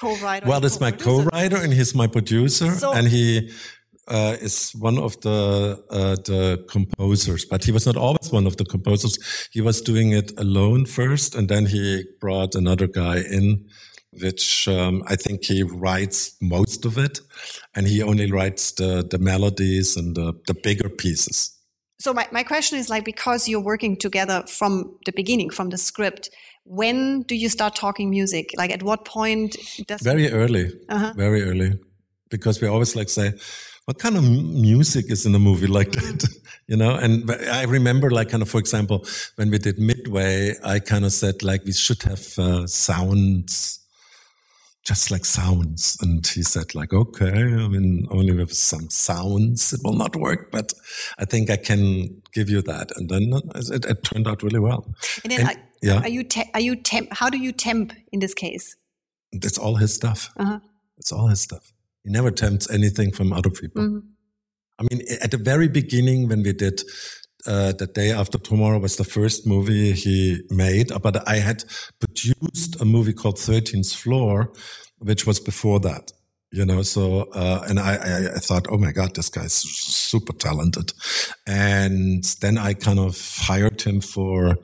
co-writer 0.00 0.46
well 0.46 0.64
it's 0.64 0.80
my 0.80 0.90
co-writer 0.90 1.56
and 1.56 1.72
he's 1.72 1.94
my 1.94 2.06
producer 2.06 2.70
so, 2.72 2.92
and 2.92 3.08
he 3.08 3.50
uh, 4.08 4.36
is 4.40 4.72
one 4.72 4.98
of 4.98 5.20
the 5.20 5.82
uh, 5.90 6.16
the 6.24 6.64
composers, 6.68 7.44
but 7.44 7.64
he 7.64 7.72
was 7.72 7.86
not 7.86 7.96
always 7.96 8.30
one 8.30 8.46
of 8.46 8.56
the 8.56 8.64
composers. 8.64 9.18
He 9.52 9.60
was 9.60 9.80
doing 9.80 10.12
it 10.12 10.32
alone 10.38 10.86
first, 10.86 11.34
and 11.34 11.48
then 11.48 11.66
he 11.66 12.04
brought 12.20 12.54
another 12.54 12.86
guy 12.86 13.18
in, 13.18 13.66
which 14.22 14.68
um, 14.68 15.02
I 15.06 15.16
think 15.16 15.44
he 15.44 15.62
writes 15.62 16.36
most 16.40 16.84
of 16.84 16.98
it, 16.98 17.20
and 17.74 17.86
he 17.86 18.02
only 18.02 18.30
writes 18.30 18.72
the 18.72 19.06
the 19.08 19.18
melodies 19.18 19.96
and 19.96 20.14
the 20.16 20.34
the 20.46 20.54
bigger 20.54 20.88
pieces 20.88 21.56
so 21.98 22.12
my, 22.12 22.26
my 22.30 22.42
question 22.42 22.78
is 22.78 22.90
like 22.90 23.04
because 23.04 23.48
you're 23.48 23.60
working 23.60 23.96
together 23.96 24.44
from 24.46 24.96
the 25.06 25.12
beginning 25.12 25.50
from 25.50 25.70
the 25.70 25.78
script 25.78 26.30
when 26.64 27.22
do 27.22 27.34
you 27.34 27.48
start 27.48 27.74
talking 27.74 28.10
music 28.10 28.50
like 28.56 28.70
at 28.70 28.82
what 28.82 29.04
point 29.04 29.56
does 29.86 30.00
very 30.02 30.30
early 30.30 30.72
uh-huh. 30.88 31.12
very 31.16 31.42
early 31.42 31.78
because 32.30 32.60
we 32.60 32.68
always 32.68 32.96
like 32.96 33.08
say 33.08 33.32
what 33.86 33.98
kind 33.98 34.16
of 34.16 34.22
music 34.24 35.10
is 35.10 35.26
in 35.26 35.34
a 35.34 35.38
movie 35.38 35.66
like 35.66 35.92
that 35.92 36.28
you 36.66 36.76
know 36.76 36.94
and 36.94 37.30
i 37.50 37.64
remember 37.64 38.10
like 38.10 38.28
kind 38.28 38.42
of 38.42 38.48
for 38.48 38.58
example 38.58 39.04
when 39.36 39.50
we 39.50 39.58
did 39.58 39.78
midway 39.78 40.54
i 40.62 40.78
kind 40.78 41.04
of 41.04 41.12
said 41.12 41.42
like 41.42 41.64
we 41.64 41.72
should 41.72 42.02
have 42.02 42.38
uh, 42.38 42.66
sounds 42.66 43.80
just 44.86 45.10
like 45.10 45.24
sounds. 45.24 45.98
And 46.00 46.24
he 46.24 46.42
said 46.42 46.74
like, 46.74 46.92
okay, 46.92 47.32
I 47.32 47.68
mean, 47.68 48.06
only 48.10 48.32
with 48.32 48.54
some 48.54 48.88
sounds, 48.88 49.72
it 49.72 49.80
will 49.82 49.94
not 49.96 50.14
work, 50.14 50.52
but 50.52 50.72
I 51.18 51.24
think 51.24 51.50
I 51.50 51.56
can 51.56 52.22
give 52.32 52.48
you 52.48 52.62
that. 52.62 52.92
And 52.96 53.10
then 53.10 53.32
it, 53.56 53.84
it 53.84 54.04
turned 54.04 54.28
out 54.28 54.44
really 54.44 54.60
well. 54.60 54.86
And 55.24 55.32
then, 55.32 55.40
and, 55.40 55.48
are, 55.48 55.62
yeah. 55.82 56.00
Are 56.02 56.08
you, 56.08 56.22
te- 56.22 56.50
are 56.54 56.60
you 56.60 56.76
temp, 56.76 57.12
how 57.12 57.28
do 57.28 57.36
you 57.36 57.50
temp 57.50 57.92
in 58.12 58.20
this 58.20 58.32
case? 58.32 58.76
It's 59.32 59.58
all 59.58 59.74
his 59.74 59.92
stuff. 59.92 60.30
Uh-huh. 60.36 60.60
It's 60.98 61.10
all 61.10 61.26
his 61.26 61.40
stuff. 61.40 61.72
He 62.06 62.12
never 62.12 62.30
tempts 62.30 62.70
anything 62.70 63.10
from 63.10 63.32
other 63.32 63.50
people. 63.50 63.82
Mm-hmm. 63.82 63.98
I 64.78 64.82
mean, 64.88 65.02
at 65.20 65.32
the 65.32 65.38
very 65.38 65.66
beginning, 65.66 66.28
when 66.28 66.44
we 66.44 66.52
did 66.52 66.80
uh, 67.46 67.72
the 67.72 67.88
day 67.88 68.12
after 68.12 68.38
tomorrow 68.38 68.78
was 68.78 68.94
the 68.94 69.04
first 69.04 69.44
movie 69.44 69.90
he 69.90 70.42
made, 70.48 70.92
but 71.02 71.28
I 71.28 71.36
had 71.36 71.64
produced 71.98 72.80
a 72.80 72.84
movie 72.84 73.12
called 73.12 73.36
13th 73.36 73.92
Floor, 73.92 74.52
which 74.98 75.26
was 75.26 75.40
before 75.40 75.80
that. 75.80 76.12
You 76.52 76.64
know, 76.64 76.82
so 76.82 77.22
uh, 77.32 77.64
and 77.68 77.80
I, 77.80 77.96
I, 77.96 78.34
I 78.36 78.38
thought, 78.38 78.66
oh 78.70 78.78
my 78.78 78.92
god, 78.92 79.16
this 79.16 79.28
guy's 79.28 79.52
super 79.52 80.32
talented, 80.32 80.92
and 81.44 82.22
then 82.40 82.56
I 82.56 82.74
kind 82.74 83.00
of 83.00 83.20
hired 83.36 83.82
him 83.82 84.00
for 84.00 84.56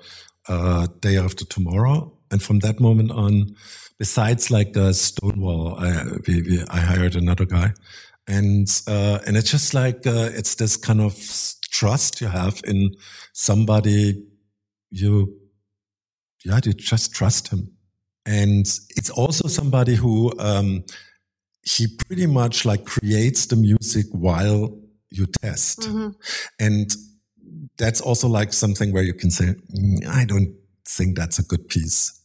uh, 0.49 0.87
day 1.01 1.17
after 1.19 1.45
tomorrow, 1.45 2.17
and 2.31 2.41
from 2.41 2.61
that 2.61 2.79
moment 2.79 3.11
on, 3.11 3.57
besides 4.03 4.51
like 4.51 4.77
uh, 4.77 4.93
Stonewall, 4.93 5.77
I, 5.79 6.03
we, 6.27 6.43
we, 6.43 6.65
I 6.69 6.81
hired 6.81 7.15
another 7.15 7.45
guy, 7.45 7.73
and 8.27 8.67
uh, 8.89 9.21
and 9.25 9.37
it's 9.37 9.53
just 9.53 9.75
like 9.75 10.05
uh, 10.09 10.29
it's 10.35 10.57
this 10.57 10.77
kind 10.77 11.01
of 11.01 11.15
trust 11.71 12.21
you 12.21 12.27
have 12.27 12.61
in 12.65 12.97
somebody 13.33 14.25
you 14.91 15.39
yeah 16.45 16.59
you 16.65 16.73
just 16.73 17.15
trust 17.15 17.53
him. 17.53 17.77
And 18.27 18.67
it's 18.97 19.11
also 19.11 19.47
somebody 19.47 19.95
who 19.95 20.33
um, 20.41 20.85
he 21.63 21.87
pretty 21.87 22.27
much 22.27 22.65
like 22.65 22.85
creates 22.85 23.47
the 23.47 23.57
music 23.57 24.07
while 24.11 24.77
you 25.11 25.27
test. 25.27 25.81
Mm-hmm. 25.83 26.09
and 26.59 26.91
that's 27.77 28.01
also 28.01 28.27
like 28.27 28.53
something 28.53 28.93
where 28.93 29.05
you 29.05 29.15
can 29.15 29.31
say 29.31 29.55
mm, 29.79 30.07
i 30.09 30.25
don't 30.25 30.55
think 30.89 31.17
that's 31.17 31.39
a 31.39 31.43
good 31.43 31.69
piece 31.69 32.22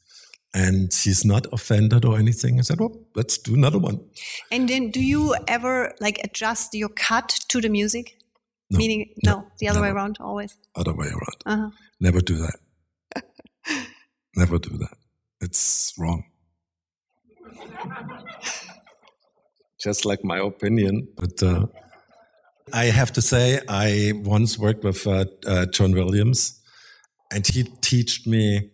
and 0.53 0.91
she's 0.93 1.25
not 1.25 1.45
offended 1.51 2.05
or 2.05 2.17
anything. 2.17 2.60
I 2.60 2.62
said, 2.63 2.79
"Well, 2.79 2.95
let's 3.15 3.38
do 3.38 3.53
another 3.53 3.79
one." 3.79 3.99
And 4.51 4.67
then, 4.69 4.91
do 4.91 4.99
you 5.01 5.36
ever 5.47 5.93
like 5.99 6.19
adjust 6.23 6.73
your 6.73 6.89
cut 6.89 7.29
to 7.49 7.62
the 7.62 7.69
music? 7.69 8.17
No, 8.69 8.77
Meaning, 8.79 9.13
no, 9.23 9.31
no 9.31 9.47
the 9.60 9.69
other 9.69 9.79
never. 9.79 9.93
way 9.93 9.95
around, 9.95 10.17
always. 10.19 10.57
Other 10.75 10.93
way 10.93 11.07
around. 11.07 11.41
Uh-huh. 11.45 11.69
Never 11.99 12.19
do 12.19 12.36
that. 12.38 13.23
never 14.36 14.57
do 14.57 14.77
that. 14.77 14.97
It's 15.41 15.93
wrong. 15.97 16.23
Just 19.79 20.05
like 20.05 20.23
my 20.23 20.39
opinion, 20.39 21.07
but 21.15 21.41
uh, 21.43 21.67
I 22.73 22.86
have 22.86 23.13
to 23.13 23.21
say, 23.21 23.62
I 23.69 24.13
once 24.15 24.57
worked 24.57 24.83
with 24.83 25.05
uh, 25.05 25.25
uh, 25.45 25.67
John 25.67 25.91
Williams, 25.93 26.60
and 27.31 27.45
he 27.45 27.63
taught 27.63 28.25
me. 28.25 28.71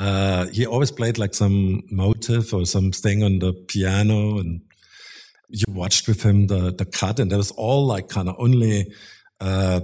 Uh, 0.00 0.46
he 0.46 0.64
always 0.64 0.90
played 0.90 1.18
like 1.18 1.34
some 1.34 1.82
motive 1.90 2.54
or 2.54 2.64
something 2.64 3.22
on 3.22 3.38
the 3.38 3.52
piano, 3.68 4.38
and 4.38 4.62
you 5.50 5.64
watched 5.68 6.08
with 6.08 6.22
him 6.22 6.46
the 6.46 6.72
the 6.72 6.86
cut, 6.86 7.20
and 7.20 7.30
there 7.30 7.36
was 7.36 7.50
all 7.50 7.86
like 7.86 8.08
kind 8.08 8.30
of 8.30 8.34
only 8.38 8.90
uh, 9.40 9.80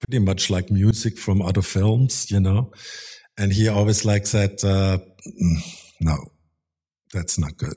pretty 0.00 0.18
much 0.18 0.48
like 0.48 0.70
music 0.70 1.18
from 1.18 1.42
other 1.42 1.60
films, 1.60 2.30
you 2.30 2.40
know. 2.40 2.72
And 3.36 3.52
he 3.52 3.68
always 3.68 4.06
like 4.06 4.26
said, 4.26 4.52
uh, 4.64 4.96
mm, 5.26 5.58
"No, 6.00 6.16
that's 7.12 7.38
not 7.38 7.58
good." 7.58 7.76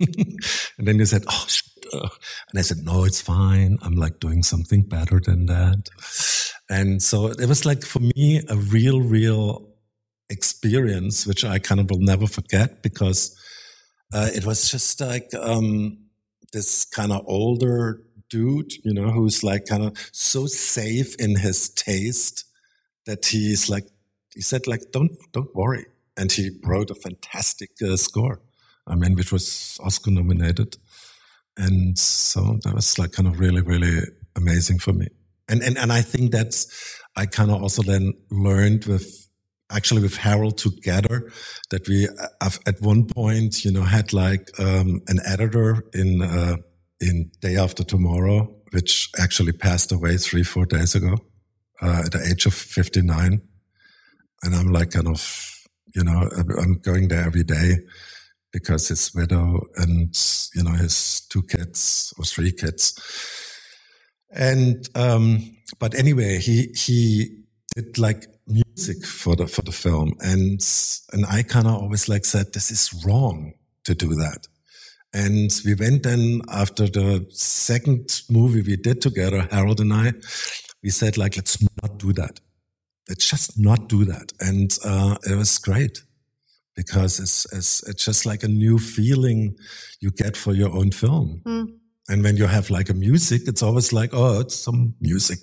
and 0.00 0.88
then 0.88 0.98
he 0.98 1.04
said, 1.04 1.22
"Oh," 1.28 1.46
and 1.92 2.58
I 2.58 2.62
said, 2.62 2.78
"No, 2.78 3.04
it's 3.04 3.20
fine. 3.20 3.78
I'm 3.82 3.94
like 3.94 4.18
doing 4.18 4.42
something 4.42 4.82
better 4.82 5.20
than 5.20 5.46
that." 5.46 5.90
And 6.68 7.00
so 7.00 7.28
it 7.28 7.46
was 7.46 7.64
like 7.64 7.84
for 7.84 8.00
me 8.00 8.42
a 8.48 8.56
real, 8.56 9.00
real 9.00 9.67
experience, 10.30 11.26
which 11.26 11.44
I 11.44 11.58
kind 11.58 11.80
of 11.80 11.90
will 11.90 12.00
never 12.00 12.26
forget 12.26 12.82
because 12.82 13.36
uh, 14.12 14.30
it 14.34 14.44
was 14.44 14.70
just 14.70 15.00
like 15.00 15.30
um, 15.34 15.98
this 16.52 16.84
kind 16.84 17.12
of 17.12 17.24
older 17.26 18.02
dude, 18.30 18.72
you 18.84 18.92
know, 18.92 19.10
who's 19.10 19.42
like 19.42 19.66
kind 19.66 19.82
of 19.82 19.96
so 20.12 20.46
safe 20.46 21.14
in 21.16 21.36
his 21.36 21.70
taste 21.70 22.44
that 23.06 23.26
he's 23.26 23.70
like, 23.70 23.86
he 24.34 24.42
said 24.42 24.66
like, 24.66 24.82
don't, 24.92 25.12
don't 25.32 25.54
worry. 25.54 25.86
And 26.16 26.30
he 26.30 26.50
wrote 26.62 26.90
a 26.90 26.94
fantastic 26.94 27.70
uh, 27.82 27.96
score. 27.96 28.40
I 28.86 28.96
mean, 28.96 29.14
which 29.14 29.32
was 29.32 29.78
Oscar 29.82 30.10
nominated. 30.10 30.76
And 31.56 31.98
so 31.98 32.58
that 32.64 32.74
was 32.74 32.98
like 32.98 33.12
kind 33.12 33.28
of 33.28 33.40
really, 33.40 33.62
really 33.62 34.00
amazing 34.36 34.78
for 34.78 34.92
me. 34.92 35.08
And, 35.48 35.62
and, 35.62 35.78
and 35.78 35.92
I 35.92 36.02
think 36.02 36.32
that's, 36.32 36.66
I 37.16 37.26
kind 37.26 37.50
of 37.50 37.62
also 37.62 37.82
then 37.82 38.12
learned 38.30 38.84
with, 38.84 39.27
actually 39.70 40.02
with 40.02 40.16
Harald 40.16 40.58
together 40.58 41.30
that 41.70 41.86
we 41.88 42.08
uh, 42.40 42.50
at 42.66 42.80
one 42.80 43.06
point, 43.06 43.64
you 43.64 43.70
know, 43.70 43.82
had 43.82 44.12
like, 44.12 44.48
um, 44.58 45.00
an 45.08 45.20
editor 45.26 45.84
in, 45.92 46.22
uh, 46.22 46.56
in 47.00 47.30
Day 47.40 47.56
After 47.56 47.84
Tomorrow, 47.84 48.54
which 48.72 49.10
actually 49.18 49.52
passed 49.52 49.92
away 49.92 50.16
three, 50.16 50.42
four 50.42 50.66
days 50.66 50.94
ago, 50.94 51.16
uh, 51.82 52.02
at 52.06 52.12
the 52.12 52.26
age 52.30 52.46
of 52.46 52.54
59. 52.54 53.40
And 54.42 54.54
I'm 54.54 54.68
like 54.68 54.90
kind 54.92 55.08
of, 55.08 55.54
you 55.94 56.04
know, 56.04 56.28
I'm 56.36 56.78
going 56.78 57.08
there 57.08 57.24
every 57.24 57.44
day 57.44 57.78
because 58.52 58.88
his 58.88 59.14
widow 59.14 59.60
and 59.76 60.16
you 60.54 60.62
know 60.62 60.72
his 60.72 61.22
two 61.30 61.42
kids 61.42 62.12
or 62.18 62.24
three 62.24 62.52
kids 62.52 62.94
and 64.30 64.88
um 64.94 65.56
but 65.78 65.94
anyway 65.94 66.38
he 66.38 66.68
he 66.74 67.42
did 67.74 67.98
like 67.98 68.26
music 68.48 69.04
for 69.04 69.36
the 69.36 69.46
for 69.46 69.62
the 69.62 69.72
film 69.72 70.14
and 70.20 70.60
and 71.12 71.26
i 71.26 71.42
kind 71.42 71.66
of 71.66 71.74
always 71.74 72.08
like 72.08 72.24
said 72.24 72.52
this 72.52 72.70
is 72.70 73.04
wrong 73.04 73.52
to 73.84 73.94
do 73.94 74.14
that 74.14 74.46
and 75.12 75.50
we 75.64 75.74
went 75.74 76.02
then 76.02 76.40
after 76.48 76.86
the 76.86 77.26
second 77.30 78.22
movie 78.30 78.62
we 78.62 78.76
did 78.76 79.00
together 79.00 79.48
harald 79.50 79.80
and 79.80 79.92
i 79.92 80.12
we 80.82 80.90
said 80.90 81.16
like 81.16 81.36
let's 81.36 81.58
not 81.82 81.98
do 81.98 82.12
that 82.12 82.40
let's 83.08 83.28
just 83.28 83.58
not 83.58 83.88
do 83.88 84.04
that 84.04 84.32
and 84.40 84.78
uh, 84.84 85.16
it 85.28 85.36
was 85.36 85.58
great 85.58 86.02
because 86.78 87.18
it's, 87.18 87.44
it's, 87.52 87.82
it's 87.88 88.04
just 88.04 88.24
like 88.24 88.44
a 88.44 88.48
new 88.48 88.78
feeling 88.78 89.56
you 89.98 90.12
get 90.12 90.36
for 90.36 90.54
your 90.54 90.70
own 90.70 90.92
film. 90.92 91.42
Mm. 91.44 91.72
And 92.08 92.22
when 92.22 92.36
you 92.36 92.46
have 92.46 92.70
like 92.70 92.88
a 92.88 92.94
music, 92.94 93.42
it's 93.46 93.64
always 93.64 93.92
like, 93.92 94.10
oh, 94.12 94.38
it's 94.38 94.54
some 94.54 94.94
music. 95.00 95.40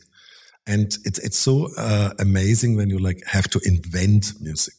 And 0.68 0.98
it's, 1.06 1.20
it's 1.20 1.38
so 1.38 1.70
uh, 1.78 2.12
amazing 2.20 2.76
when 2.76 2.90
you 2.90 2.98
like 2.98 3.24
have 3.28 3.48
to 3.50 3.60
invent 3.64 4.34
music. 4.42 4.74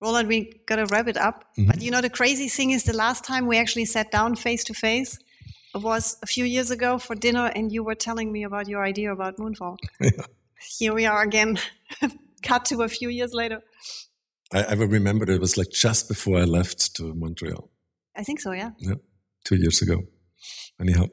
Roland, 0.00 0.28
we 0.28 0.60
got 0.66 0.76
to 0.76 0.86
wrap 0.86 1.08
it 1.08 1.16
up. 1.16 1.44
Mm 1.56 1.64
-hmm. 1.64 1.66
But 1.66 1.82
you 1.82 1.90
know, 1.90 2.00
the 2.00 2.10
crazy 2.10 2.48
thing 2.48 2.72
is 2.72 2.82
the 2.82 2.96
last 2.96 3.24
time 3.24 3.46
we 3.46 3.58
actually 3.58 3.86
sat 3.86 4.10
down 4.10 4.36
face 4.36 4.64
to 4.64 4.74
face 4.74 5.18
was 5.74 6.18
a 6.22 6.26
few 6.26 6.44
years 6.44 6.70
ago 6.70 6.98
for 6.98 7.16
dinner, 7.16 7.50
and 7.54 7.72
you 7.72 7.84
were 7.84 7.94
telling 7.94 8.32
me 8.32 8.44
about 8.44 8.68
your 8.68 8.88
idea 8.88 9.12
about 9.12 9.36
Moonfall. 9.36 9.76
Yeah. 10.00 10.26
Here 10.78 10.94
we 10.94 11.06
are 11.06 11.22
again, 11.22 11.58
cut 12.48 12.64
to 12.66 12.82
a 12.82 12.88
few 12.88 13.10
years 13.10 13.32
later. 13.32 13.62
I, 14.52 14.62
I 14.62 14.74
remember 14.74 15.30
it 15.30 15.40
was 15.40 15.56
like 15.56 15.70
just 15.70 16.08
before 16.08 16.38
I 16.42 16.44
left 16.44 16.94
to 16.96 17.14
Montreal. 17.14 17.68
I 18.16 18.22
think 18.22 18.40
so, 18.40 18.52
yeah. 18.52 18.70
Yeah, 18.78 18.94
two 19.44 19.56
years 19.56 19.82
ago. 19.82 20.04
Anyhow. 20.80 21.06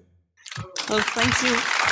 Well, 0.90 1.02
thank 1.02 1.42
you. 1.44 1.89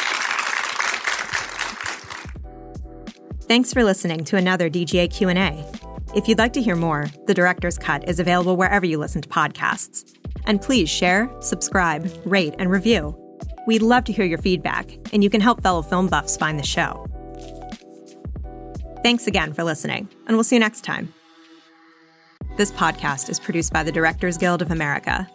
Thanks 3.48 3.72
for 3.72 3.82
listening 3.82 4.26
to 4.26 4.36
another 4.36 4.70
DGA 4.70 5.10
Q&A. 5.10 5.66
If 6.14 6.28
you'd 6.28 6.38
like 6.38 6.52
to 6.52 6.62
hear 6.62 6.76
more, 6.76 7.08
The 7.28 7.34
Director's 7.34 7.78
Cut 7.78 8.08
is 8.10 8.20
available 8.20 8.58
wherever 8.58 8.86
you 8.86 8.98
listen 8.98 9.22
to 9.22 9.30
podcasts. 9.30 10.14
And 10.46 10.62
please 10.62 10.90
share, 10.90 11.32
subscribe, 11.40 12.12
rate, 12.26 12.56
and 12.60 12.70
review. 12.70 13.18
We'd 13.66 13.82
love 13.82 14.04
to 14.06 14.12
hear 14.12 14.26
your 14.26 14.38
feedback, 14.38 14.92
and 15.14 15.24
you 15.24 15.30
can 15.30 15.40
help 15.40 15.64
fellow 15.64 15.82
film 15.82 16.08
buffs 16.08 16.36
find 16.36 16.60
the 16.60 16.64
show. 16.64 17.08
Thanks 19.02 19.28
again 19.28 19.54
for 19.54 19.64
listening, 19.64 20.10
and 20.28 20.36
we'll 20.36 20.44
see 20.44 20.58
you 20.58 20.60
next 20.60 20.82
time. 20.84 21.14
This 22.58 22.74
podcast 22.74 23.30
is 23.30 23.40
produced 23.40 23.72
by 23.72 23.84
the 23.84 23.94
Directors 23.94 24.38
Guild 24.38 24.62
of 24.62 24.72
America 24.72 25.26